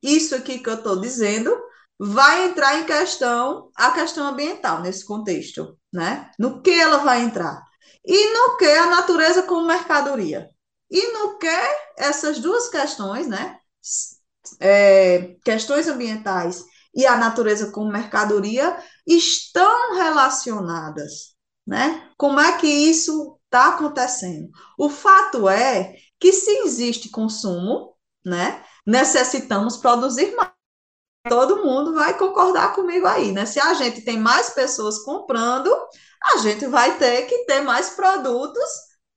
isso 0.00 0.36
aqui 0.36 0.60
que 0.60 0.70
eu 0.70 0.74
estou 0.74 1.00
dizendo 1.00 1.52
vai 1.98 2.44
entrar 2.46 2.78
em 2.78 2.84
questão 2.84 3.70
a 3.74 3.90
questão 3.90 4.28
ambiental 4.28 4.80
nesse 4.80 5.04
contexto, 5.04 5.76
né? 5.92 6.30
No 6.38 6.62
que 6.62 6.70
ela 6.70 6.98
vai 6.98 7.22
entrar? 7.22 7.60
E 8.04 8.32
no 8.32 8.56
que 8.56 8.66
a 8.66 8.86
natureza 8.86 9.42
como 9.42 9.66
mercadoria? 9.66 10.48
E 10.88 11.12
no 11.12 11.36
que 11.38 11.48
essas 11.98 12.38
duas 12.38 12.68
questões, 12.68 13.26
né? 13.26 13.58
É, 14.60 15.36
questões 15.44 15.88
ambientais 15.88 16.64
e 16.94 17.04
a 17.04 17.16
natureza 17.16 17.72
como 17.72 17.90
mercadoria 17.90 18.78
estão 19.04 19.96
relacionadas, 19.96 21.34
né? 21.66 22.08
Como 22.16 22.38
é 22.38 22.56
que 22.58 22.68
isso 22.68 23.40
está 23.54 23.68
acontecendo? 23.68 24.50
O 24.76 24.88
fato 24.90 25.48
é 25.48 25.94
que 26.18 26.32
se 26.32 26.50
existe 26.64 27.08
consumo, 27.08 27.94
né? 28.24 28.64
Necessitamos 28.84 29.76
produzir 29.76 30.34
mais 30.34 30.52
todo 31.26 31.64
mundo 31.64 31.94
vai 31.94 32.18
concordar 32.18 32.74
comigo 32.74 33.06
aí, 33.06 33.32
né? 33.32 33.46
Se 33.46 33.58
a 33.58 33.72
gente 33.72 34.02
tem 34.02 34.18
mais 34.18 34.50
pessoas 34.50 34.98
comprando, 34.98 35.74
a 36.22 36.36
gente 36.38 36.66
vai 36.66 36.98
ter 36.98 37.22
que 37.22 37.46
ter 37.46 37.62
mais 37.62 37.90
produtos 37.90 38.68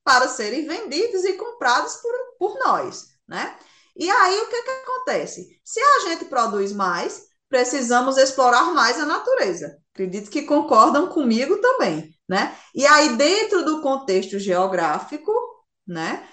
para 0.06 0.28
serem 0.30 0.66
vendidos 0.66 1.26
e 1.26 1.34
comprados 1.34 1.98
por, 1.98 2.14
por 2.40 2.60
nós, 2.60 3.08
né? 3.28 3.58
E 3.94 4.10
aí 4.10 4.40
o 4.40 4.48
que, 4.48 4.62
que 4.62 4.70
acontece? 4.70 5.60
Se 5.66 5.82
a 5.82 6.00
gente 6.08 6.26
produz 6.26 6.72
mais, 6.72 7.24
precisamos 7.50 8.16
explorar 8.18 8.74
mais 8.74 8.98
a 9.00 9.06
natureza. 9.06 9.78
Acredito 9.94 10.30
que 10.30 10.44
concordam 10.44 11.08
comigo 11.08 11.58
também, 11.58 12.17
né? 12.28 12.56
E 12.76 12.86
aí, 12.86 13.16
dentro 13.16 13.64
do 13.64 13.82
contexto 13.82 14.40
geográfico, 14.40 15.32
né? 15.86 16.28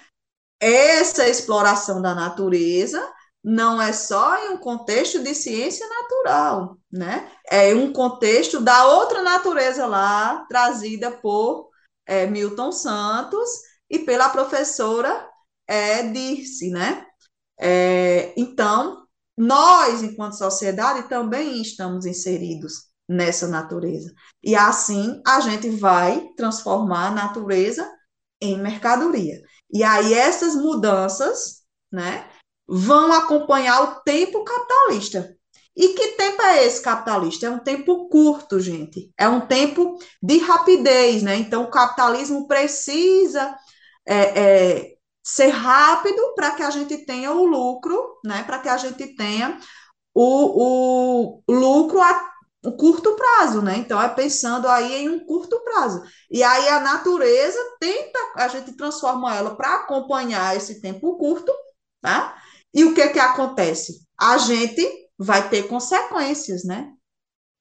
Essa 0.59 1.27
exploração 1.27 2.01
da 2.01 2.15
natureza 2.15 3.01
não 3.43 3.81
é 3.81 3.93
só 3.93 4.37
em 4.45 4.53
um 4.53 4.57
contexto 4.57 5.21
de 5.21 5.35
ciência 5.35 5.87
natural, 5.87 6.77
né? 6.91 7.31
É 7.47 7.73
um 7.75 7.93
contexto 7.93 8.59
da 8.59 8.85
outra 8.87 9.21
natureza 9.21 9.85
lá, 9.85 10.45
trazida 10.49 11.11
por 11.11 11.69
é, 12.05 12.25
Milton 12.25 12.71
Santos 12.71 13.49
e 13.89 13.99
pela 13.99 14.29
professora 14.29 15.29
é, 15.67 16.03
Dirce, 16.03 16.71
né? 16.71 17.05
É, 17.59 18.33
então, 18.35 19.05
nós, 19.37 20.01
enquanto 20.01 20.37
sociedade, 20.37 21.07
também 21.07 21.61
estamos 21.61 22.05
inseridos 22.05 22.94
nessa 23.07 23.47
natureza. 23.47 24.13
E 24.43 24.55
assim 24.55 25.21
a 25.25 25.39
gente 25.39 25.69
vai 25.69 26.29
transformar 26.35 27.07
a 27.07 27.11
natureza 27.11 27.89
em 28.41 28.59
mercadoria. 28.59 29.41
E 29.71 29.83
aí 29.83 30.13
essas 30.13 30.55
mudanças, 30.55 31.63
né? 31.91 32.29
vão 32.67 33.11
acompanhar 33.11 33.81
o 33.83 34.01
tempo 34.01 34.43
capitalista. 34.43 35.35
E 35.75 35.89
que 35.89 36.09
tempo 36.13 36.41
é 36.41 36.65
esse 36.65 36.81
capitalista? 36.81 37.47
É 37.47 37.49
um 37.49 37.59
tempo 37.59 38.07
curto, 38.07 38.59
gente. 38.59 39.11
É 39.17 39.27
um 39.27 39.41
tempo 39.41 39.99
de 40.23 40.37
rapidez, 40.37 41.21
né? 41.21 41.35
Então, 41.35 41.63
o 41.63 41.69
capitalismo 41.69 42.47
precisa 42.47 43.55
é, 44.07 44.15
é, 44.15 44.93
ser 45.21 45.49
rápido 45.49 46.33
para 46.33 46.51
que 46.51 46.63
a 46.63 46.69
gente 46.69 47.05
tenha 47.05 47.31
o 47.33 47.45
lucro, 47.45 48.19
né? 48.23 48.43
Para 48.43 48.59
que 48.59 48.69
a 48.69 48.77
gente 48.77 49.15
tenha 49.15 49.59
o, 50.13 51.41
o 51.49 51.53
lucro 51.53 52.01
a 52.01 52.34
um 52.65 52.75
curto 52.75 53.15
prazo, 53.15 53.61
né? 53.61 53.77
Então, 53.77 54.01
é 54.01 54.09
pensando 54.09 54.67
aí 54.67 55.03
em 55.03 55.09
um 55.09 55.25
curto 55.25 55.59
prazo. 55.63 56.03
E 56.31 56.43
aí 56.43 56.67
a 56.69 56.79
natureza 56.79 57.59
tenta, 57.79 58.19
a 58.35 58.47
gente 58.47 58.75
transforma 58.75 59.35
ela 59.35 59.55
para 59.55 59.75
acompanhar 59.75 60.55
esse 60.57 60.81
tempo 60.81 61.17
curto, 61.17 61.53
tá? 62.01 62.35
E 62.73 62.83
o 62.83 62.93
que 62.93 63.07
que 63.09 63.19
acontece? 63.19 64.05
A 64.19 64.37
gente 64.37 64.85
vai 65.17 65.47
ter 65.47 65.67
consequências, 65.67 66.65
né? 66.65 66.91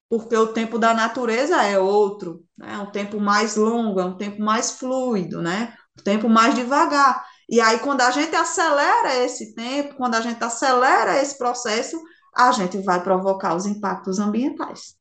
Porque 0.09 0.37
o 0.37 0.53
tempo 0.53 0.79
da 0.79 0.95
natureza 0.95 1.63
é 1.63 1.79
outro, 1.79 2.45
né? 2.57 2.75
é 2.75 2.79
um 2.79 2.91
tempo 2.91 3.21
mais 3.21 3.57
longo, 3.57 4.01
é 4.01 4.05
um 4.05 4.17
tempo 4.17 4.41
mais 4.43 4.73
fluido, 4.73 5.43
né? 5.43 5.75
Um 5.99 6.03
tempo 6.03 6.29
mais 6.29 6.55
devagar. 6.55 7.25
E 7.49 7.61
aí, 7.61 7.79
quando 7.79 8.01
a 8.01 8.11
gente 8.11 8.35
acelera 8.35 9.17
esse 9.17 9.55
tempo, 9.55 9.97
quando 9.97 10.15
a 10.15 10.21
gente 10.21 10.43
acelera 10.43 11.21
esse 11.21 11.37
processo, 11.37 12.01
a 12.37 12.53
gente 12.53 12.79
vai 12.79 13.03
provocar 13.03 13.55
os 13.55 13.67
impactos 13.67 14.19
ambientais. 14.19 14.97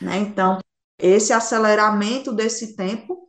Né? 0.00 0.18
Então, 0.18 0.58
esse 0.98 1.32
aceleramento 1.32 2.32
desse 2.32 2.76
tempo 2.76 3.28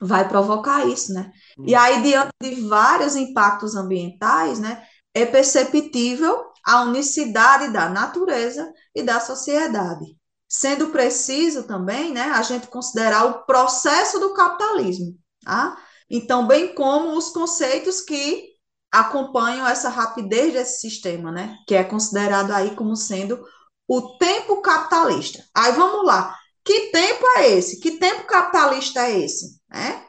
vai 0.00 0.28
provocar 0.28 0.86
isso, 0.86 1.12
né? 1.12 1.30
E 1.66 1.74
aí, 1.74 2.02
diante 2.02 2.30
de 2.42 2.68
vários 2.68 3.16
impactos 3.16 3.74
ambientais, 3.74 4.58
né? 4.58 4.84
é 5.14 5.24
perceptível 5.24 6.44
a 6.66 6.82
unicidade 6.82 7.72
da 7.72 7.88
natureza 7.88 8.70
e 8.94 9.02
da 9.02 9.20
sociedade. 9.20 10.04
Sendo 10.48 10.90
preciso 10.90 11.64
também, 11.64 12.12
né, 12.12 12.22
a 12.22 12.42
gente 12.42 12.66
considerar 12.66 13.24
o 13.24 13.44
processo 13.44 14.18
do 14.18 14.34
capitalismo, 14.34 15.16
tá? 15.44 15.76
Então, 16.10 16.46
bem 16.46 16.74
como 16.74 17.16
os 17.16 17.30
conceitos 17.30 18.00
que 18.00 18.53
acompanham 19.00 19.66
essa 19.66 19.88
rapidez 19.88 20.52
desse 20.52 20.80
sistema, 20.80 21.32
né, 21.32 21.56
que 21.66 21.74
é 21.74 21.84
considerado 21.84 22.52
aí 22.52 22.74
como 22.74 22.96
sendo 22.96 23.44
o 23.88 24.16
tempo 24.18 24.62
capitalista. 24.62 25.44
Aí 25.54 25.72
vamos 25.72 26.06
lá. 26.06 26.36
Que 26.64 26.90
tempo 26.90 27.26
é 27.36 27.50
esse? 27.50 27.80
Que 27.80 27.98
tempo 27.98 28.26
capitalista 28.26 29.00
é 29.02 29.20
esse? 29.20 29.60
É? 29.72 30.04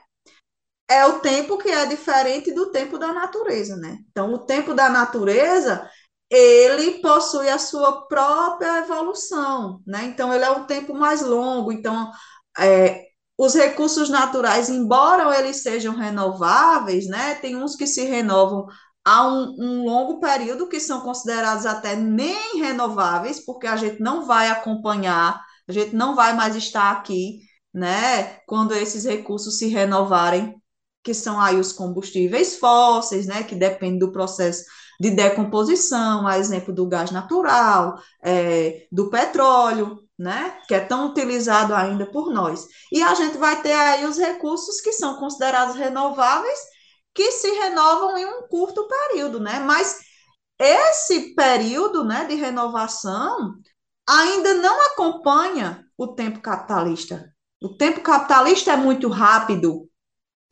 é 0.88 1.06
o 1.06 1.20
tempo 1.20 1.58
que 1.58 1.70
é 1.70 1.86
diferente 1.86 2.54
do 2.54 2.72
tempo 2.72 2.98
da 2.98 3.12
natureza, 3.12 3.76
né? 3.76 4.00
Então, 4.12 4.34
o 4.34 4.40
tempo 4.40 4.74
da 4.74 4.90
natureza, 4.90 5.90
ele 6.30 7.02
possui 7.02 7.50
a 7.50 7.58
sua 7.58 8.08
própria 8.08 8.80
evolução, 8.80 9.82
né? 9.86 10.06
Então, 10.06 10.34
ele 10.34 10.46
é 10.46 10.52
um 10.52 10.66
tempo 10.66 10.94
mais 10.94 11.22
longo. 11.22 11.72
Então, 11.72 12.12
é, 12.60 13.06
os 13.38 13.54
recursos 13.54 14.10
naturais, 14.10 14.70
embora 14.70 15.38
eles 15.38 15.62
sejam 15.62 15.96
renováveis, 15.96 17.08
né? 17.08 17.36
Tem 17.36 17.56
uns 17.56 17.76
que 17.76 17.86
se 17.88 18.06
renovam 18.06 18.66
há 19.04 19.28
um, 19.28 19.56
um 19.60 19.84
longo 19.86 20.20
período, 20.20 20.68
que 20.68 20.80
são 20.80 21.02
considerados 21.02 21.66
até 21.66 21.96
nem 21.96 22.60
renováveis, 22.62 23.44
porque 23.46 23.68
a 23.68 23.76
gente 23.76 24.02
não 24.02 24.26
vai 24.26 24.50
acompanhar, 24.50 25.42
a 25.68 25.72
gente 25.72 25.96
não 25.96 26.16
vai 26.16 26.34
mais 26.34 26.56
estar 26.56 26.92
aqui, 26.92 27.40
né? 27.74 28.40
Quando 28.48 28.74
esses 28.74 29.04
recursos 29.06 29.58
se 29.58 29.68
renovarem 29.68 30.56
que 31.04 31.14
são 31.14 31.40
aí 31.40 31.58
os 31.60 31.72
combustíveis 31.72 32.58
fósseis, 32.58 33.28
né, 33.28 33.44
que 33.44 33.54
dependem 33.54 34.00
do 34.00 34.12
processo 34.12 34.64
de 35.00 35.12
decomposição, 35.12 36.28
a 36.28 36.38
exemplo 36.38 36.74
do 36.74 36.88
gás 36.88 37.12
natural, 37.12 38.00
é, 38.24 38.88
do 38.92 39.10
petróleo, 39.10 40.00
né, 40.18 40.58
que 40.68 40.74
é 40.74 40.80
tão 40.80 41.10
utilizado 41.10 41.74
ainda 41.74 42.06
por 42.06 42.32
nós. 42.32 42.66
E 42.92 43.04
a 43.04 43.14
gente 43.14 43.38
vai 43.38 43.62
ter 43.62 43.74
aí 43.74 44.06
os 44.06 44.18
recursos 44.18 44.80
que 44.80 44.94
são 44.94 45.18
considerados 45.18 45.76
renováveis, 45.76 46.60
que 47.14 47.32
se 47.32 47.50
renovam 47.50 48.18
em 48.18 48.26
um 48.26 48.48
curto 48.48 48.88
período, 48.88 49.40
né, 49.40 49.60
mas 49.60 50.00
esse 50.60 51.36
período, 51.36 52.04
né, 52.04 52.26
de 52.26 52.36
renovação 52.36 53.56
ainda 54.08 54.54
não 54.56 54.88
acompanha 54.92 55.86
o 55.98 56.08
tempo 56.08 56.40
capitalista. 56.40 57.34
O 57.62 57.76
tempo 57.76 58.02
capitalista 58.02 58.72
é 58.72 58.78
muito 58.78 59.10
rápido, 59.10 59.90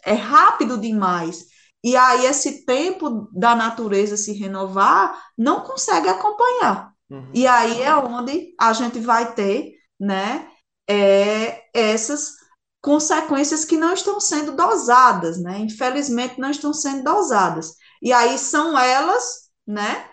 é 0.04 0.14
rápido 0.14 0.78
demais. 0.78 1.46
E 1.84 1.96
aí 1.98 2.26
esse 2.26 2.66
tempo 2.66 3.28
da 3.34 3.56
natureza 3.56 4.16
se 4.16 4.32
renovar 4.34 5.22
não 5.38 5.62
consegue 5.62 6.08
acompanhar. 6.08 6.94
Uhum. 7.10 7.30
E 7.34 7.46
aí 7.46 7.82
é 7.82 7.96
onde 7.96 8.56
a 8.60 8.72
gente 8.74 9.00
vai 9.00 9.34
ter, 9.34 9.74
né, 10.00 10.48
é, 10.90 11.62
essas 11.74 12.32
consequências 12.82 13.64
que 13.64 13.78
não 13.78 13.94
estão 13.94 14.20
sendo 14.20 14.54
dosadas, 14.56 15.42
né? 15.42 15.60
Infelizmente 15.60 16.40
não 16.40 16.52
estão 16.52 16.74
sendo 16.74 17.04
dosadas. 17.04 17.74
E 18.02 18.12
aí 18.12 18.38
são 18.38 18.78
elas, 18.78 19.50
né, 19.66 20.06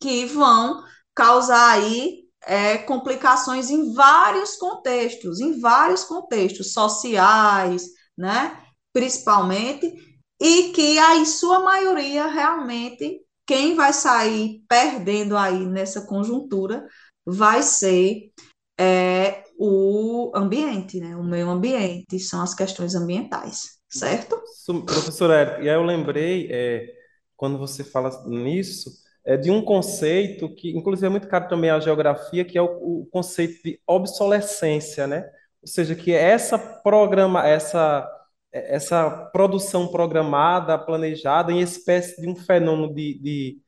que 0.00 0.26
vão 0.26 0.82
causar 1.14 1.70
aí 1.70 2.24
é, 2.42 2.78
complicações 2.78 3.70
em 3.70 3.92
vários 3.94 4.56
contextos, 4.56 5.40
em 5.40 5.58
vários 5.60 6.04
contextos 6.04 6.72
sociais, 6.72 7.86
né, 8.16 8.62
principalmente, 8.92 9.92
e 10.40 10.72
que 10.72 10.98
a 10.98 11.24
sua 11.24 11.60
maioria 11.60 12.26
realmente 12.26 13.22
quem 13.46 13.74
vai 13.74 13.92
sair 13.94 14.62
perdendo 14.68 15.36
aí 15.36 15.64
nessa 15.64 16.02
conjuntura 16.06 16.86
vai 17.24 17.62
ser 17.62 18.30
é, 18.78 19.42
o 19.58 20.30
ambiente, 20.34 21.00
né? 21.00 21.16
O 21.16 21.24
meio 21.24 21.48
ambiente, 21.48 22.18
são 22.20 22.42
as 22.42 22.54
questões 22.54 22.94
ambientais, 22.94 23.78
certo? 23.88 24.40
Professora, 24.84 25.58
e 25.62 25.68
aí 25.68 25.74
eu 25.74 25.82
lembrei, 25.82 26.46
é, 26.50 26.94
quando 27.36 27.58
você 27.58 27.82
fala 27.82 28.22
nisso, 28.26 28.90
é, 29.24 29.36
de 29.36 29.50
um 29.50 29.62
conceito 29.62 30.54
que, 30.54 30.76
inclusive, 30.76 31.06
é 31.06 31.10
muito 31.10 31.26
caro 31.26 31.48
também 31.48 31.70
a 31.70 31.80
geografia, 31.80 32.44
que 32.44 32.56
é 32.58 32.62
o, 32.62 32.66
o 33.02 33.08
conceito 33.10 33.62
de 33.62 33.80
obsolescência, 33.86 35.06
né? 35.06 35.28
Ou 35.62 35.68
seja, 35.68 35.94
que 35.94 36.12
essa 36.12 36.58
programa, 36.58 37.46
essa 37.46 38.06
essa 38.52 39.10
produção 39.32 39.88
programada, 39.88 40.78
planejada, 40.78 41.52
em 41.52 41.60
espécie 41.60 42.20
de 42.20 42.28
um 42.28 42.34
fenômeno 42.34 42.94
de, 42.94 43.18
de, 43.20 43.58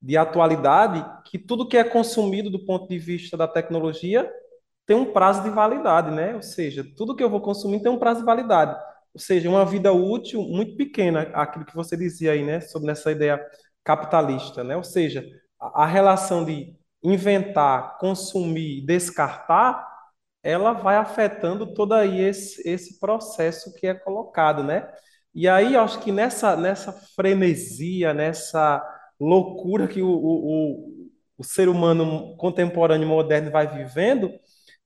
de 0.00 0.16
atualidade, 0.16 1.04
que 1.24 1.38
tudo 1.38 1.68
que 1.68 1.76
é 1.76 1.84
consumido 1.84 2.50
do 2.50 2.64
ponto 2.64 2.88
de 2.88 2.98
vista 2.98 3.36
da 3.36 3.48
tecnologia 3.48 4.30
tem 4.86 4.96
um 4.96 5.12
prazo 5.12 5.42
de 5.42 5.50
validade, 5.50 6.10
né? 6.10 6.34
Ou 6.34 6.42
seja, 6.42 6.84
tudo 6.96 7.16
que 7.16 7.24
eu 7.24 7.30
vou 7.30 7.40
consumir 7.40 7.82
tem 7.82 7.90
um 7.90 7.98
prazo 7.98 8.20
de 8.20 8.26
validade. 8.26 8.76
Ou 9.12 9.20
seja, 9.20 9.48
uma 9.48 9.64
vida 9.64 9.92
útil 9.92 10.42
muito 10.42 10.76
pequena, 10.76 11.22
aquilo 11.34 11.64
que 11.64 11.74
você 11.74 11.96
dizia 11.96 12.32
aí, 12.32 12.44
né? 12.44 12.60
Sobre 12.60 12.92
essa 12.92 13.10
ideia 13.10 13.44
capitalista, 13.82 14.62
né? 14.62 14.76
Ou 14.76 14.84
seja, 14.84 15.26
a, 15.60 15.84
a 15.84 15.86
relação 15.86 16.44
de 16.44 16.76
inventar, 17.02 17.98
consumir, 17.98 18.84
descartar, 18.86 19.85
ela 20.46 20.72
vai 20.72 20.94
afetando 20.94 21.74
todo 21.74 21.92
aí 21.92 22.20
esse, 22.20 22.62
esse 22.68 23.00
processo 23.00 23.74
que 23.74 23.84
é 23.84 23.94
colocado, 23.94 24.62
né? 24.62 24.88
E 25.34 25.48
aí, 25.48 25.74
eu 25.74 25.80
acho 25.80 25.98
que 25.98 26.12
nessa, 26.12 26.54
nessa 26.54 26.92
frenesia, 26.92 28.14
nessa 28.14 28.80
loucura 29.18 29.88
que 29.88 30.00
o, 30.00 30.08
o, 30.08 31.08
o 31.36 31.44
ser 31.44 31.68
humano 31.68 32.36
contemporâneo 32.36 33.08
moderno 33.08 33.50
vai 33.50 33.66
vivendo, 33.66 34.30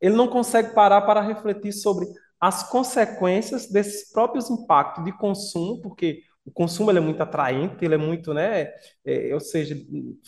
ele 0.00 0.16
não 0.16 0.28
consegue 0.28 0.74
parar 0.74 1.02
para 1.02 1.20
refletir 1.20 1.72
sobre 1.72 2.06
as 2.40 2.68
consequências 2.70 3.70
desses 3.70 4.10
próprios 4.10 4.48
impactos 4.48 5.04
de 5.04 5.12
consumo, 5.12 5.82
porque 5.82 6.22
o 6.42 6.50
consumo 6.50 6.90
é 6.90 6.98
muito 7.00 7.22
atraente, 7.22 7.84
ele 7.84 7.96
é 7.96 7.98
muito, 7.98 8.32
né? 8.32 8.70
É, 9.04 9.30
ou 9.34 9.40
seja, 9.40 9.76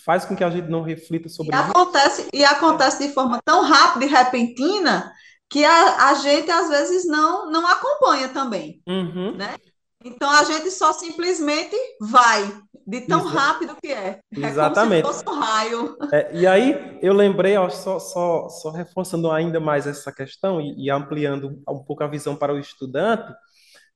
faz 0.05 0.27
com 0.27 0.37
que 0.37 0.45
a 0.45 0.51
gente 0.51 0.69
não 0.69 0.83
reflita 0.83 1.31
sobre 1.31 1.57
e 1.57 1.59
acontece 1.59 2.29
E 2.35 2.45
acontece 2.45 3.09
de 3.09 3.15
forma 3.15 3.41
tão 3.43 3.63
rápida 3.63 4.05
e 4.05 4.09
repentina 4.09 5.11
que 5.53 5.63
a, 5.67 6.09
a 6.09 6.15
gente 6.15 6.51
às 6.51 6.71
vezes 6.71 7.07
não, 7.07 7.51
não 7.51 7.67
acompanha 7.67 8.31
também, 8.31 8.81
uhum. 8.89 9.37
né? 9.37 9.55
Então 10.03 10.31
a 10.31 10.45
gente 10.45 10.71
só 10.71 10.95
simplesmente 10.95 11.77
vai, 12.01 12.51
de 12.87 13.03
tão 13.03 13.23
rápido 13.23 13.77
que 13.81 13.93
é. 13.93 14.19
Exatamente. 14.35 15.01
É 15.01 15.03
como 15.03 15.15
se 15.15 15.23
fosse 15.23 15.37
um 15.37 15.41
raio. 15.41 15.97
É, 16.11 16.31
e 16.33 16.47
aí 16.47 16.99
eu 17.03 17.13
lembrei, 17.13 17.55
ó, 17.59 17.69
só, 17.69 17.99
só, 17.99 18.49
só 18.49 18.71
reforçando 18.71 19.31
ainda 19.31 19.61
mais 19.61 19.87
essa 19.87 20.11
questão 20.11 20.59
e, 20.59 20.87
e 20.87 20.91
ampliando 20.91 21.63
um 21.69 21.85
pouco 21.85 22.03
a 22.03 22.09
visão 22.09 22.35
para 22.35 22.55
o 22.55 22.59
estudante, 22.59 23.31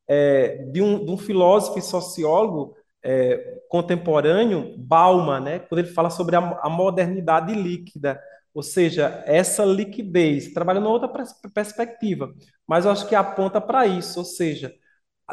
é, 0.06 0.58
de, 0.70 0.82
um, 0.82 1.06
de, 1.06 1.10
um, 1.10 1.16
filósofo 1.16 1.78
e 1.78 1.82
sociólogo 1.82 2.76
é, 3.02 3.62
contemporâneo, 3.70 4.76
Bauman, 4.76 5.40
né, 5.40 5.58
quando 5.60 5.78
ele 5.78 5.88
fala 5.88 6.10
sobre 6.10 6.36
a, 6.36 6.60
a, 6.62 6.68
modernidade 6.68 7.54
líquida, 7.54 8.20
ou 8.56 8.62
seja, 8.62 9.22
essa 9.26 9.66
liquidez, 9.66 10.54
trabalhando 10.54 10.88
outra 10.88 11.10
perspectiva, 11.52 12.32
mas 12.66 12.86
eu 12.86 12.90
acho 12.90 13.06
que 13.06 13.14
aponta 13.14 13.60
para 13.60 13.86
isso, 13.86 14.18
ou 14.18 14.24
seja, 14.24 14.74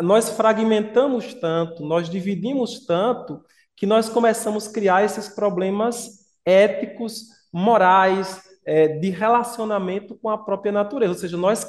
nós 0.01 0.29
fragmentamos 0.31 1.33
tanto, 1.33 1.85
nós 1.85 2.09
dividimos 2.09 2.85
tanto, 2.85 3.41
que 3.77 3.85
nós 3.85 4.09
começamos 4.09 4.67
a 4.67 4.73
criar 4.73 5.05
esses 5.05 5.29
problemas 5.29 6.35
éticos, 6.43 7.27
morais, 7.49 8.41
é, 8.65 8.89
de 8.89 9.09
relacionamento 9.09 10.17
com 10.17 10.29
a 10.29 10.37
própria 10.37 10.73
natureza. 10.73 11.13
Ou 11.13 11.19
seja, 11.19 11.37
nós 11.37 11.65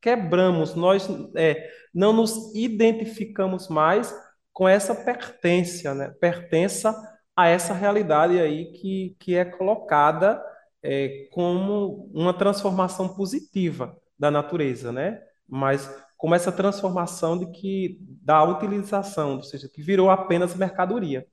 quebramos, 0.00 0.74
nós 0.74 1.08
é, 1.36 1.70
não 1.94 2.12
nos 2.12 2.52
identificamos 2.52 3.68
mais 3.68 4.12
com 4.52 4.68
essa 4.68 4.92
pertença, 4.92 5.94
né? 5.94 6.12
pertença 6.20 6.92
a 7.36 7.46
essa 7.46 7.72
realidade 7.72 8.40
aí 8.40 8.72
que, 8.72 9.16
que 9.20 9.36
é 9.36 9.44
colocada 9.44 10.42
é, 10.86 11.28
como 11.32 12.10
uma 12.14 12.32
transformação 12.32 13.08
positiva 13.14 13.96
da 14.18 14.30
natureza, 14.30 14.92
né? 14.92 15.20
Mas 15.48 15.90
como 16.16 16.34
essa 16.34 16.50
transformação 16.52 17.38
de 17.38 17.46
que 17.52 17.98
da 18.22 18.42
utilização, 18.44 19.36
ou 19.36 19.42
seja, 19.42 19.68
que 19.68 19.82
virou 19.82 20.10
apenas 20.10 20.54
mercadoria. 20.54 21.26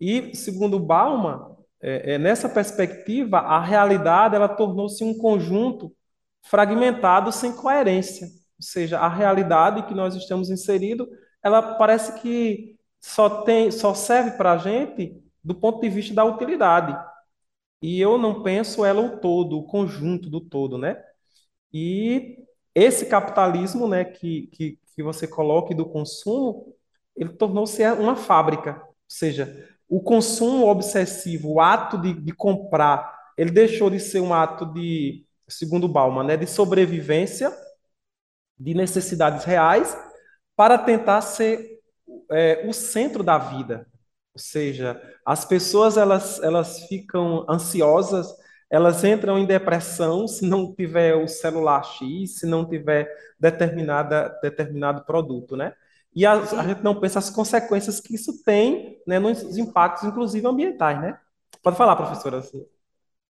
E 0.00 0.34
segundo 0.34 0.80
Bauman, 0.80 1.56
é, 1.80 2.14
é, 2.14 2.18
nessa 2.18 2.48
perspectiva, 2.48 3.38
a 3.38 3.60
realidade 3.60 4.34
ela 4.34 4.48
tornou-se 4.48 5.02
um 5.04 5.16
conjunto 5.16 5.94
fragmentado 6.42 7.30
sem 7.30 7.52
coerência, 7.52 8.26
ou 8.26 8.64
seja, 8.64 8.98
a 8.98 9.08
realidade 9.08 9.84
que 9.84 9.94
nós 9.94 10.14
estamos 10.14 10.50
inseridos, 10.50 11.06
ela 11.42 11.74
parece 11.76 12.20
que 12.20 12.76
só 13.00 13.42
tem, 13.42 13.70
só 13.70 13.94
serve 13.94 14.32
para 14.32 14.52
a 14.52 14.58
gente 14.58 15.20
do 15.42 15.54
ponto 15.54 15.80
de 15.80 15.88
vista 15.88 16.14
da 16.14 16.24
utilidade. 16.24 16.96
E 17.82 18.00
eu 18.00 18.16
não 18.18 18.42
penso 18.42 18.84
ela 18.84 19.00
o 19.02 19.18
todo, 19.20 19.58
o 19.58 19.64
conjunto 19.64 20.30
do 20.30 20.40
todo, 20.40 20.78
né? 20.78 21.02
E 21.72 22.38
esse 22.74 23.06
capitalismo, 23.06 23.88
né, 23.88 24.04
que, 24.04 24.48
que, 24.48 24.78
que 24.94 25.02
você 25.02 25.26
coloca 25.26 25.74
do 25.74 25.86
consumo, 25.86 26.74
ele 27.16 27.30
tornou-se 27.30 27.82
uma 27.92 28.16
fábrica. 28.16 28.82
Ou 28.84 28.94
seja, 29.08 29.68
o 29.88 30.00
consumo 30.00 30.66
obsessivo, 30.68 31.54
o 31.54 31.60
ato 31.60 31.98
de, 31.98 32.14
de 32.14 32.32
comprar, 32.32 33.14
ele 33.36 33.50
deixou 33.50 33.90
de 33.90 34.00
ser 34.00 34.20
um 34.20 34.32
ato 34.34 34.66
de, 34.66 35.26
segundo 35.48 35.88
Bauman, 35.88 36.24
né, 36.24 36.36
de 36.36 36.46
sobrevivência, 36.46 37.52
de 38.58 38.74
necessidades 38.74 39.44
reais, 39.44 39.96
para 40.56 40.78
tentar 40.78 41.20
ser 41.22 41.80
é, 42.30 42.66
o 42.68 42.72
centro 42.72 43.22
da 43.22 43.38
vida. 43.38 43.86
Ou 44.34 44.40
seja, 44.40 45.00
as 45.26 45.44
pessoas 45.44 45.96
elas, 45.96 46.42
elas 46.42 46.86
ficam 46.86 47.44
ansiosas 47.48 48.34
elas 48.72 49.04
entram 49.04 49.38
em 49.38 49.44
depressão 49.44 50.26
se 50.26 50.46
não 50.46 50.74
tiver 50.74 51.14
o 51.14 51.28
celular 51.28 51.84
X, 51.84 52.38
se 52.38 52.46
não 52.46 52.66
tiver 52.66 53.06
determinada, 53.38 54.30
determinado 54.42 55.04
produto, 55.04 55.54
né? 55.54 55.74
E 56.14 56.24
a, 56.24 56.32
a 56.32 56.66
gente 56.66 56.82
não 56.82 56.98
pensa 56.98 57.18
as 57.18 57.28
consequências 57.28 58.00
que 58.00 58.14
isso 58.14 58.42
tem 58.42 58.98
né, 59.06 59.18
nos 59.18 59.58
impactos, 59.58 60.04
inclusive 60.04 60.46
ambientais, 60.46 60.98
né? 61.02 61.18
Pode 61.62 61.76
falar, 61.76 61.96
professora. 61.96 62.38
Assim. 62.38 62.64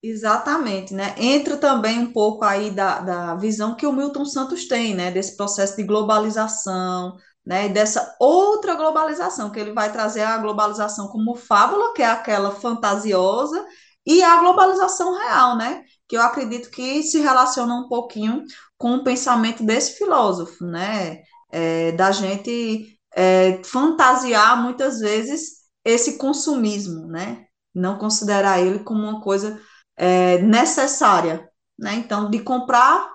Exatamente, 0.01 0.95
né? 0.95 1.13
Entra 1.19 1.57
também 1.57 1.99
um 1.99 2.13
pouco 2.13 2.45
aí 2.45 2.71
da, 2.71 3.01
da 3.01 3.35
visão 3.35 3.75
que 3.75 3.87
o 3.87 3.93
Milton 3.93 4.25
Santos 4.25 4.69
tem, 4.69 4.95
né? 4.95 5.11
Desse 5.11 5.37
processo 5.37 5.77
de 5.77 5.83
globalização, 5.83 7.17
né? 7.45 7.69
Dessa 7.69 8.17
outra 8.21 8.75
globalização, 8.75 9.51
que 9.51 9.59
ele 9.59 9.73
vai 9.73 9.93
trazer 9.93 10.23
a 10.23 10.39
globalização 10.39 11.09
como 11.09 11.35
fábula, 11.35 11.93
que 11.95 12.03
é 12.03 12.07
aquela 12.07 12.53
fantasiosa, 12.53 13.65
e 14.07 14.23
a 14.23 14.39
globalização 14.39 15.17
real, 15.19 15.57
né? 15.57 15.83
Que 16.09 16.17
eu 16.17 16.23
acredito 16.23 16.71
que 16.71 17.03
se 17.03 17.21
relaciona 17.21 17.75
um 17.75 17.89
pouquinho 17.89 18.45
com 18.77 18.97
o 18.97 19.05
pensamento 19.05 19.65
desse 19.65 19.99
filósofo, 19.99 20.65
né? 20.65 21.23
É, 21.51 21.93
da 21.93 22.11
gente 22.11 22.99
é, 23.15 23.63
fantasiar 23.65 24.61
muitas 24.63 25.01
vezes 25.01 25.63
esse 25.85 26.19
consumismo, 26.19 27.07
né? 27.07 27.47
Não 27.75 27.99
considerar 27.99 28.61
ele 28.61 28.81
como 28.81 29.03
uma 29.03 29.21
coisa 29.21 29.61
é, 29.97 30.39
necessária, 30.39 31.49
né? 31.79 31.95
Então, 31.95 32.31
de 32.31 32.41
comprar 32.41 33.11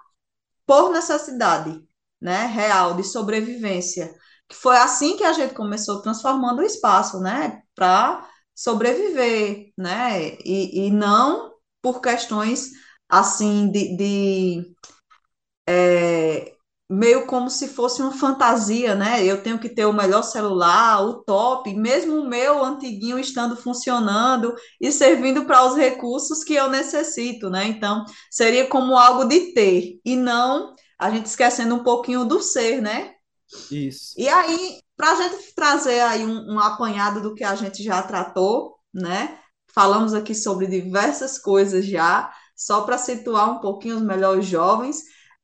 por 0.66 0.92
necessidade, 0.92 1.87
né? 2.22 2.46
Real, 2.48 2.96
de 2.96 3.04
sobrevivência. 3.04 4.14
Que 4.48 4.56
foi 4.56 4.78
assim 4.78 5.18
que 5.18 5.24
a 5.24 5.34
gente 5.34 5.54
começou 5.54 6.02
transformando 6.02 6.60
o 6.60 6.66
espaço, 6.66 7.20
né? 7.20 7.62
Para 7.76 8.28
sobreviver, 8.56 9.72
né? 9.78 10.38
E, 10.46 10.88
e 10.88 10.92
não 10.92 11.54
por 11.82 12.02
questões 12.02 12.72
assim 13.10 13.72
de, 13.72 13.96
de 13.96 14.76
é, 15.68 16.54
meio 16.90 17.26
como 17.26 17.50
se 17.50 17.68
fosse 17.68 18.02
uma 18.02 18.12
fantasia, 18.14 18.96
né? 18.96 19.24
Eu 19.26 19.44
tenho 19.44 19.60
que 19.60 19.70
ter 19.70 19.86
o 19.86 19.94
melhor 19.94 20.24
celular, 20.24 21.02
o 21.06 21.24
top, 21.24 21.74
mesmo 21.74 22.16
o 22.22 22.28
meu 22.28 22.64
antiguinho 22.64 23.20
estando 23.20 23.58
funcionando 23.58 24.56
e 24.80 24.92
servindo 24.92 25.46
para 25.46 25.66
os 25.66 25.76
recursos 25.76 26.44
que 26.44 26.54
eu 26.54 26.70
necessito, 26.70 27.50
né? 27.50 27.68
Então, 27.68 28.06
seria 28.32 28.68
como 28.68 28.98
algo 28.98 29.26
de 29.26 29.54
ter 29.54 30.00
e 30.06 30.16
não 30.16 30.74
a 30.98 31.10
gente 31.12 31.26
esquecendo 31.26 31.76
um 31.76 31.84
pouquinho 31.84 32.26
do 32.26 32.42
ser, 32.42 32.82
né? 32.82 33.14
Isso. 33.72 34.14
E 34.18 34.28
aí, 34.28 34.82
para 34.96 35.12
a 35.12 35.16
gente 35.16 35.54
trazer 35.56 36.00
aí 36.02 36.26
um, 36.26 36.56
um 36.56 36.60
apanhado 36.60 37.22
do 37.22 37.34
que 37.34 37.44
a 37.44 37.56
gente 37.56 37.84
já 37.84 38.02
tratou, 38.02 38.76
né? 38.94 39.40
Falamos 39.74 40.14
aqui 40.14 40.34
sobre 40.34 40.68
diversas 40.68 41.38
coisas 41.38 41.86
já, 41.86 42.34
só 42.56 42.82
para 42.82 42.98
situar 42.98 43.52
um 43.52 43.60
pouquinho 43.60 43.98
os 43.98 44.02
melhores 44.02 44.46
jovens. 44.46 45.04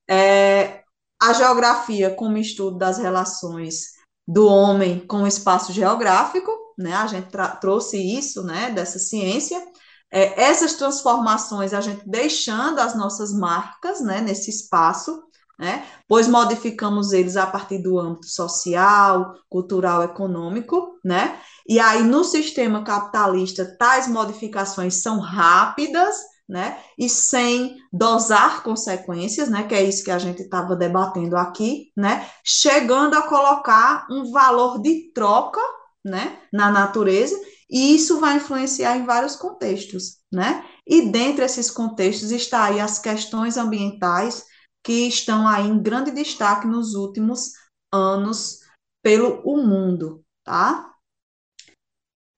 É, 0.10 0.84
a 1.22 1.34
geografia 1.34 2.14
como 2.14 2.38
estudo 2.38 2.78
das 2.78 2.98
relações 2.98 3.94
do 4.28 4.48
homem 4.48 5.06
com 5.06 5.24
o 5.24 5.28
espaço 5.28 5.72
geográfico, 5.72 6.52
né? 6.78 6.94
A 6.96 7.08
gente 7.08 7.30
trouxe 7.62 7.98
isso, 7.98 8.44
né? 8.44 8.72
Dessa 8.72 8.98
ciência. 8.98 9.64
É, 10.12 10.44
essas 10.44 10.74
transformações, 10.74 11.74
a 11.74 11.82
gente 11.82 12.08
deixando 12.08 12.80
as 12.80 12.96
nossas 12.96 13.32
marcas, 13.32 14.02
né? 14.02 14.20
Nesse 14.22 14.50
espaço, 14.50 15.24
né? 15.60 15.86
Pois 16.08 16.28
modificamos 16.28 17.14
eles 17.14 17.38
a 17.38 17.46
partir 17.46 17.78
do 17.80 18.00
âmbito 18.00 18.28
social, 18.28 19.34
cultural, 19.50 20.04
econômico, 20.04 21.00
né? 21.04 21.40
E 21.68 21.80
aí, 21.80 22.04
no 22.04 22.24
sistema 22.24 22.84
capitalista, 22.84 23.78
tais 23.78 24.08
modificações 24.08 25.02
são 25.02 25.20
rápidas, 25.20 26.16
né? 26.48 26.78
E 26.98 27.08
sem 27.08 27.78
dosar 27.92 28.64
consequências, 28.64 29.50
né? 29.50 29.64
Que 29.64 29.76
é 29.76 29.84
isso 29.84 30.04
que 30.04 30.12
a 30.12 30.20
gente 30.20 30.42
estava 30.42 30.76
debatendo 30.76 31.38
aqui, 31.38 31.92
né? 31.96 32.28
Chegando 32.44 33.16
a 33.16 33.22
colocar 33.22 34.06
um 34.10 34.32
valor 34.32 34.82
de 34.82 35.12
troca, 35.14 35.62
né? 36.04 36.38
Na 36.52 36.70
natureza, 36.70 37.40
e 37.70 37.96
isso 37.96 38.20
vai 38.20 38.36
influenciar 38.36 38.98
em 38.98 39.06
vários 39.06 39.36
contextos, 39.36 40.18
né? 40.32 40.66
E 40.86 41.10
dentre 41.10 41.46
esses 41.46 41.72
contextos 41.72 42.32
está 42.32 42.66
aí 42.66 42.80
as 42.80 43.00
questões 43.00 43.56
ambientais 43.56 44.44
que 44.84 45.08
estão 45.08 45.48
aí 45.48 45.66
em 45.68 45.82
grande 45.82 46.12
destaque 46.12 46.68
nos 46.68 46.94
últimos 46.94 47.52
anos 47.92 48.60
pelo 49.02 49.42
o 49.44 49.58
mundo, 49.58 50.24
tá? 50.44 50.94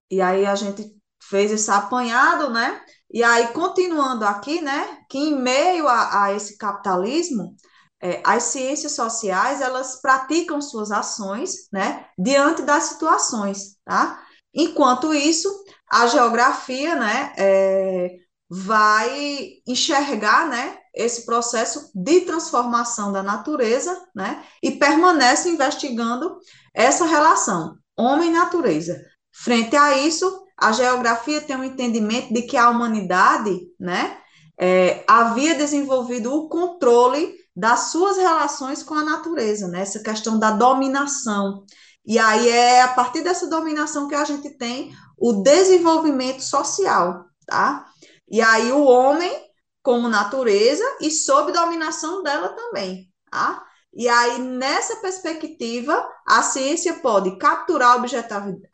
E 0.10 0.22
aí 0.22 0.46
a 0.46 0.56
gente 0.56 0.96
fez 1.22 1.52
esse 1.52 1.72
apanhado, 1.72 2.50
né? 2.52 2.84
E 3.12 3.24
aí, 3.24 3.48
continuando 3.54 4.26
aqui, 4.26 4.62
né, 4.62 5.04
que 5.10 5.18
em 5.18 5.36
meio 5.40 5.88
a, 5.88 6.26
a 6.26 6.34
esse 6.34 6.58
capitalismo, 6.58 7.56
é, 8.02 8.22
as 8.26 8.44
ciências 8.44 8.94
sociais, 8.94 9.62
elas 9.62 10.02
praticam 10.02 10.62
suas 10.62 10.92
ações, 10.92 11.68
né, 11.72 12.08
diante 12.18 12.62
das 12.62 12.84
situações, 12.86 13.78
tá? 13.86 14.22
Enquanto 14.54 15.14
isso, 15.14 15.50
a 15.92 16.08
geografia, 16.08 16.96
né, 16.96 17.34
é, 17.38 18.18
vai 18.50 19.54
enxergar, 19.68 20.48
né, 20.48 20.78
esse 20.94 21.26
processo 21.26 21.92
de 21.94 22.22
transformação 22.22 23.12
da 23.12 23.24
natureza, 23.24 24.00
né, 24.16 24.44
e 24.62 24.72
permanece 24.72 25.50
investigando 25.50 26.38
essa 26.74 27.06
relação 27.06 27.78
homem-natureza. 27.98 29.02
Frente 29.34 29.76
a 29.76 29.98
isso, 29.98 30.44
a 30.58 30.72
geografia 30.72 31.42
tem 31.42 31.56
um 31.56 31.64
entendimento 31.64 32.34
de 32.34 32.44
que 32.44 32.56
a 32.56 32.70
humanidade, 32.70 33.60
né, 33.80 34.18
é, 34.58 35.04
havia 35.08 35.56
desenvolvido 35.56 36.34
o 36.34 36.48
controle 36.48 37.36
das 37.56 37.92
suas 37.92 38.18
relações 38.18 38.84
com 38.84 38.94
a 38.94 39.04
natureza, 39.04 39.68
né, 39.68 39.82
essa 39.82 40.00
questão 40.00 40.38
da 40.40 40.52
dominação. 40.52 41.66
E 42.06 42.20
aí 42.20 42.50
é 42.50 42.82
a 42.84 42.90
partir 42.90 43.24
dessa 43.24 43.48
dominação 43.48 44.08
que 44.08 44.16
a 44.16 44.24
gente 44.24 44.58
tem 44.58 44.94
o 45.18 45.42
desenvolvimento 45.42 46.42
social, 46.42 47.26
tá? 47.48 47.86
E 48.30 48.42
aí 48.42 48.72
o 48.72 48.84
homem 48.84 49.32
como 49.82 50.10
natureza 50.10 50.84
e 51.00 51.12
sob 51.12 51.52
dominação 51.52 52.24
dela 52.24 52.50
também, 52.50 53.08
tá? 53.30 53.64
E 53.98 54.10
aí, 54.10 54.40
nessa 54.40 54.98
perspectiva, 54.98 56.06
a 56.28 56.44
ciência 56.44 56.96
pode 56.96 57.38
capturar 57.38 57.98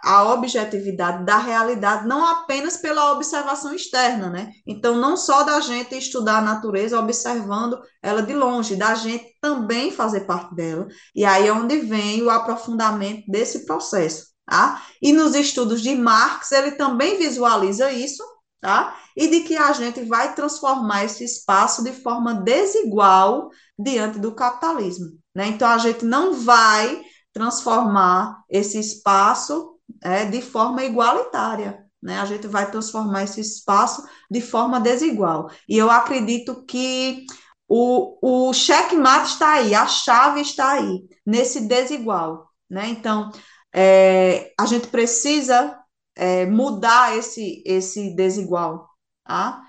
a 0.03 0.33
objetividade 0.33 1.23
da 1.23 1.37
realidade 1.37 2.07
não 2.07 2.25
apenas 2.25 2.77
pela 2.77 3.11
observação 3.11 3.71
externa, 3.71 4.31
né? 4.31 4.51
Então, 4.65 4.95
não 4.95 5.15
só 5.15 5.43
da 5.43 5.59
gente 5.59 5.95
estudar 5.95 6.39
a 6.39 6.41
natureza 6.41 6.99
observando 6.99 7.79
ela 8.01 8.23
de 8.23 8.33
longe, 8.33 8.75
da 8.75 8.95
gente 8.95 9.37
também 9.39 9.91
fazer 9.91 10.21
parte 10.21 10.55
dela. 10.55 10.87
E 11.13 11.23
aí 11.23 11.45
é 11.47 11.53
onde 11.53 11.77
vem 11.77 12.23
o 12.23 12.29
aprofundamento 12.31 13.29
desse 13.29 13.63
processo, 13.67 14.25
tá? 14.43 14.81
E 14.99 15.13
nos 15.13 15.35
estudos 15.35 15.83
de 15.83 15.93
Marx, 15.93 16.51
ele 16.51 16.71
também 16.71 17.19
visualiza 17.19 17.91
isso, 17.91 18.23
tá? 18.61 18.95
E 19.17 19.27
de 19.27 19.41
que 19.41 19.57
a 19.57 19.73
gente 19.73 20.03
vai 20.05 20.35
transformar 20.35 21.03
esse 21.03 21.23
espaço 21.23 21.83
de 21.83 21.91
forma 21.91 22.35
desigual 22.35 23.49
diante 23.77 24.19
do 24.19 24.33
capitalismo, 24.33 25.07
né? 25.35 25.47
Então 25.47 25.67
a 25.67 25.79
gente 25.79 26.05
não 26.05 26.33
vai 26.35 27.01
transformar 27.33 28.43
esse 28.47 28.79
espaço 28.79 29.77
é, 30.03 30.25
de 30.25 30.41
forma 30.41 30.83
igualitária, 30.83 31.83
né? 32.01 32.19
A 32.19 32.25
gente 32.25 32.47
vai 32.47 32.69
transformar 32.69 33.23
esse 33.23 33.41
espaço 33.41 34.03
de 34.29 34.41
forma 34.41 34.79
desigual. 34.79 35.49
E 35.67 35.77
eu 35.77 35.89
acredito 35.89 36.63
que 36.65 37.25
o, 37.67 38.49
o 38.49 38.53
checkmate 38.53 39.29
está 39.29 39.53
aí, 39.53 39.73
a 39.73 39.87
chave 39.87 40.41
está 40.41 40.73
aí, 40.73 41.03
nesse 41.25 41.61
desigual, 41.61 42.47
né? 42.69 42.87
Então, 42.89 43.31
é, 43.73 44.51
a 44.59 44.65
gente 44.65 44.87
precisa 44.87 45.80
é, 46.15 46.45
mudar 46.45 47.17
esse, 47.17 47.63
esse 47.65 48.15
desigual, 48.15 48.89
tá? 49.25 49.63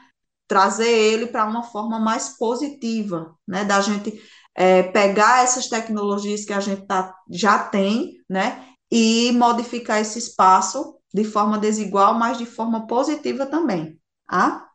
trazer 0.52 0.86
ele 0.86 1.28
para 1.28 1.46
uma 1.46 1.62
forma 1.62 1.98
mais 1.98 2.36
positiva, 2.36 3.34
né? 3.48 3.64
Da 3.64 3.80
gente 3.80 4.20
é, 4.54 4.82
pegar 4.82 5.42
essas 5.42 5.66
tecnologias 5.66 6.44
que 6.44 6.52
a 6.52 6.60
gente 6.60 6.86
tá, 6.86 7.14
já 7.30 7.58
tem, 7.58 8.18
né? 8.28 8.68
E 8.90 9.32
modificar 9.32 9.98
esse 9.98 10.18
espaço 10.18 10.98
de 11.14 11.24
forma 11.24 11.56
desigual, 11.56 12.12
mas 12.12 12.36
de 12.36 12.44
forma 12.44 12.86
positiva 12.86 13.46
também, 13.46 13.98
tá? 14.28 14.68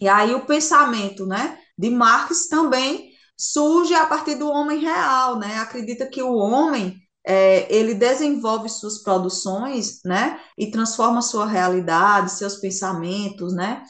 E 0.00 0.08
aí 0.08 0.34
o 0.34 0.46
pensamento, 0.46 1.26
né? 1.26 1.58
De 1.76 1.90
Marx 1.90 2.48
também 2.48 3.10
surge 3.36 3.92
a 3.94 4.06
partir 4.06 4.36
do 4.36 4.48
homem 4.48 4.78
real, 4.78 5.38
né? 5.38 5.58
Acredita 5.58 6.06
que 6.06 6.22
o 6.22 6.34
homem 6.34 6.98
é, 7.26 7.72
ele 7.74 7.94
desenvolve 7.94 8.68
suas 8.68 8.98
produções, 9.02 10.00
né, 10.04 10.40
e 10.58 10.70
transforma 10.70 11.22
sua 11.22 11.46
realidade, 11.46 12.32
seus 12.32 12.56
pensamentos, 12.56 13.54
né, 13.54 13.82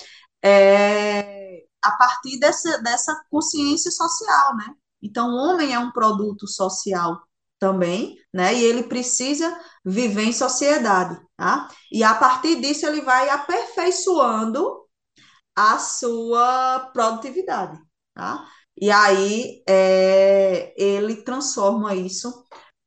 é, 0.42 1.62
a 1.82 1.92
partir 1.92 2.38
dessa, 2.38 2.78
dessa 2.82 3.14
consciência 3.30 3.90
social, 3.90 4.56
né. 4.56 4.66
Então, 5.02 5.30
o 5.30 5.36
homem 5.36 5.74
é 5.74 5.78
um 5.78 5.90
produto 5.90 6.46
social 6.46 7.20
também, 7.58 8.16
né, 8.32 8.54
e 8.54 8.62
ele 8.64 8.84
precisa 8.84 9.58
viver 9.84 10.24
em 10.24 10.32
sociedade, 10.32 11.20
tá? 11.36 11.68
E 11.92 12.02
a 12.02 12.14
partir 12.14 12.60
disso 12.60 12.86
ele 12.86 13.02
vai 13.02 13.28
aperfeiçoando 13.30 14.84
a 15.56 15.78
sua 15.78 16.90
produtividade, 16.92 17.78
tá? 18.14 18.46
E 18.80 18.90
aí 18.90 19.62
é, 19.68 20.74
ele 20.76 21.22
transforma 21.22 21.94
isso 21.94 22.44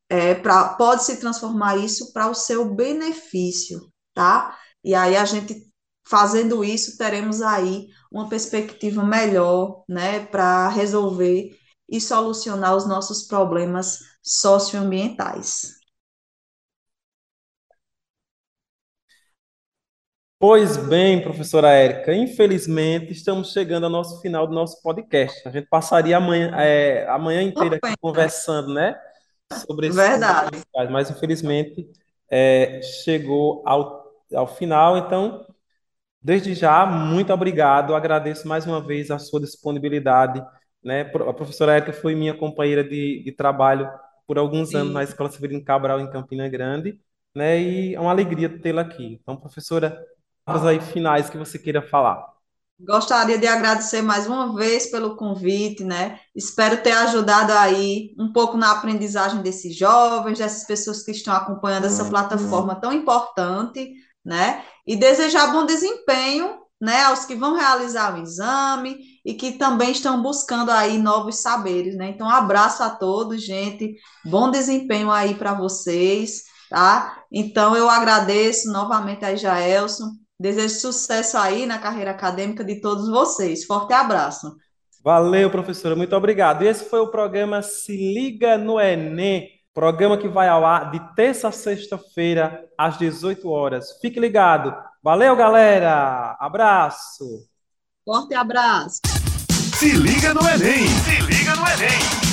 é, 0.08 0.34
pra, 0.34 0.70
pode 0.70 1.04
se 1.04 1.18
transformar 1.20 1.76
isso 1.76 2.12
para 2.12 2.28
o 2.28 2.34
seu 2.34 2.74
benefício, 2.74 3.92
tá? 4.14 4.56
E 4.82 4.94
aí 4.94 5.16
a 5.16 5.24
gente 5.24 5.68
fazendo 6.06 6.64
isso 6.64 6.96
teremos 6.96 7.42
aí 7.42 7.88
uma 8.10 8.28
perspectiva 8.28 9.04
melhor, 9.04 9.84
né, 9.88 10.24
para 10.26 10.68
resolver 10.68 11.50
e 11.88 12.00
solucionar 12.00 12.74
os 12.74 12.86
nossos 12.86 13.24
problemas 13.24 13.98
socioambientais. 14.22 15.78
Pois 20.40 20.76
bem, 20.76 21.20
professora 21.20 21.72
Érica, 21.72 22.14
infelizmente 22.14 23.12
estamos 23.12 23.52
chegando 23.52 23.84
ao 23.84 23.90
nosso 23.90 24.20
final 24.20 24.46
do 24.46 24.54
nosso 24.54 24.80
podcast. 24.82 25.46
A 25.46 25.50
gente 25.50 25.66
passaria 25.68 26.16
amanhã, 26.16 26.52
é, 26.56 27.08
a 27.08 27.18
manhã 27.18 27.42
inteira 27.42 27.76
aqui 27.82 27.94
conversando, 28.00 28.72
né? 28.72 28.94
Sobre 29.66 29.88
esse 29.88 29.96
Verdade. 29.96 30.62
mas 30.90 31.10
infelizmente 31.10 31.88
é, 32.30 32.80
chegou 32.82 33.62
ao, 33.66 34.04
ao 34.34 34.46
final. 34.46 34.98
Então, 34.98 35.46
desde 36.22 36.54
já, 36.54 36.84
muito 36.86 37.32
obrigado. 37.32 37.94
Agradeço 37.94 38.46
mais 38.46 38.66
uma 38.66 38.80
vez 38.80 39.10
a 39.10 39.18
sua 39.18 39.40
disponibilidade. 39.40 40.44
Né? 40.82 41.02
A 41.02 41.32
professora 41.32 41.74
Érica 41.74 41.92
foi 41.92 42.14
minha 42.14 42.34
companheira 42.34 42.84
de, 42.84 43.22
de 43.24 43.32
trabalho 43.32 43.90
por 44.26 44.38
alguns 44.38 44.74
anos 44.74 44.92
na 44.92 45.02
Escola 45.02 45.30
Severino 45.30 45.64
Cabral, 45.64 46.00
em 46.00 46.10
Campina 46.10 46.46
Grande, 46.48 47.00
né? 47.34 47.58
E 47.58 47.94
é 47.94 48.00
uma 48.00 48.10
alegria 48.10 48.48
tê-la 48.60 48.82
aqui. 48.82 49.18
Então, 49.22 49.34
professora, 49.36 49.98
palavras 50.44 50.70
aí 50.70 50.80
finais 50.80 51.30
que 51.30 51.38
você 51.38 51.58
queira 51.58 51.80
falar. 51.80 52.37
Gostaria 52.80 53.36
de 53.36 53.46
agradecer 53.46 54.02
mais 54.02 54.28
uma 54.28 54.54
vez 54.54 54.86
pelo 54.86 55.16
convite, 55.16 55.82
né? 55.82 56.20
Espero 56.34 56.80
ter 56.80 56.92
ajudado 56.92 57.52
aí 57.52 58.14
um 58.16 58.32
pouco 58.32 58.56
na 58.56 58.70
aprendizagem 58.70 59.42
desses 59.42 59.76
jovens, 59.76 60.38
dessas 60.38 60.64
pessoas 60.64 61.02
que 61.02 61.10
estão 61.10 61.34
acompanhando 61.34 61.86
essa 61.86 62.04
uhum. 62.04 62.10
plataforma 62.10 62.80
tão 62.80 62.92
importante, 62.92 63.94
né? 64.24 64.62
E 64.86 64.94
desejar 64.94 65.52
bom 65.52 65.66
desempenho, 65.66 66.56
né, 66.80 67.02
aos 67.02 67.24
que 67.24 67.34
vão 67.34 67.56
realizar 67.56 68.14
o 68.14 68.22
exame 68.22 68.96
e 69.24 69.34
que 69.34 69.52
também 69.52 69.90
estão 69.90 70.22
buscando 70.22 70.70
aí 70.70 70.98
novos 70.98 71.40
saberes, 71.40 71.96
né? 71.96 72.10
Então, 72.10 72.30
abraço 72.30 72.84
a 72.84 72.90
todos, 72.90 73.42
gente. 73.42 73.96
Bom 74.24 74.52
desempenho 74.52 75.10
aí 75.10 75.34
para 75.34 75.52
vocês, 75.52 76.44
tá? 76.70 77.24
Então, 77.32 77.74
eu 77.76 77.90
agradeço 77.90 78.70
novamente 78.70 79.24
a 79.24 79.34
Jaelson. 79.34 80.12
Desejo 80.40 80.74
sucesso 80.74 81.36
aí 81.36 81.66
na 81.66 81.78
carreira 81.78 82.12
acadêmica 82.12 82.62
de 82.62 82.80
todos 82.80 83.08
vocês. 83.08 83.64
Forte 83.64 83.92
abraço. 83.92 84.56
Valeu, 85.02 85.50
professora. 85.50 85.96
Muito 85.96 86.14
obrigado. 86.14 86.62
E 86.62 86.68
esse 86.68 86.84
foi 86.84 87.00
o 87.00 87.10
programa 87.10 87.60
Se 87.60 87.96
Liga 87.96 88.56
no 88.56 88.78
Enem. 88.78 89.48
Programa 89.74 90.16
que 90.16 90.28
vai 90.28 90.48
ao 90.48 90.64
ar 90.64 90.90
de 90.90 91.00
terça 91.14 91.48
a 91.48 91.52
sexta-feira, 91.52 92.64
às 92.76 92.98
18 92.98 93.48
horas. 93.48 93.98
Fique 94.00 94.20
ligado. 94.20 94.74
Valeu, 95.02 95.34
galera. 95.34 96.36
Abraço. 96.38 97.24
Forte 98.04 98.34
abraço. 98.34 99.00
Se 99.76 99.92
liga 99.92 100.34
no 100.34 100.40
Enem. 100.40 100.86
Se 100.86 101.20
liga 101.22 101.54
no 101.56 101.66
Enem. 101.68 102.27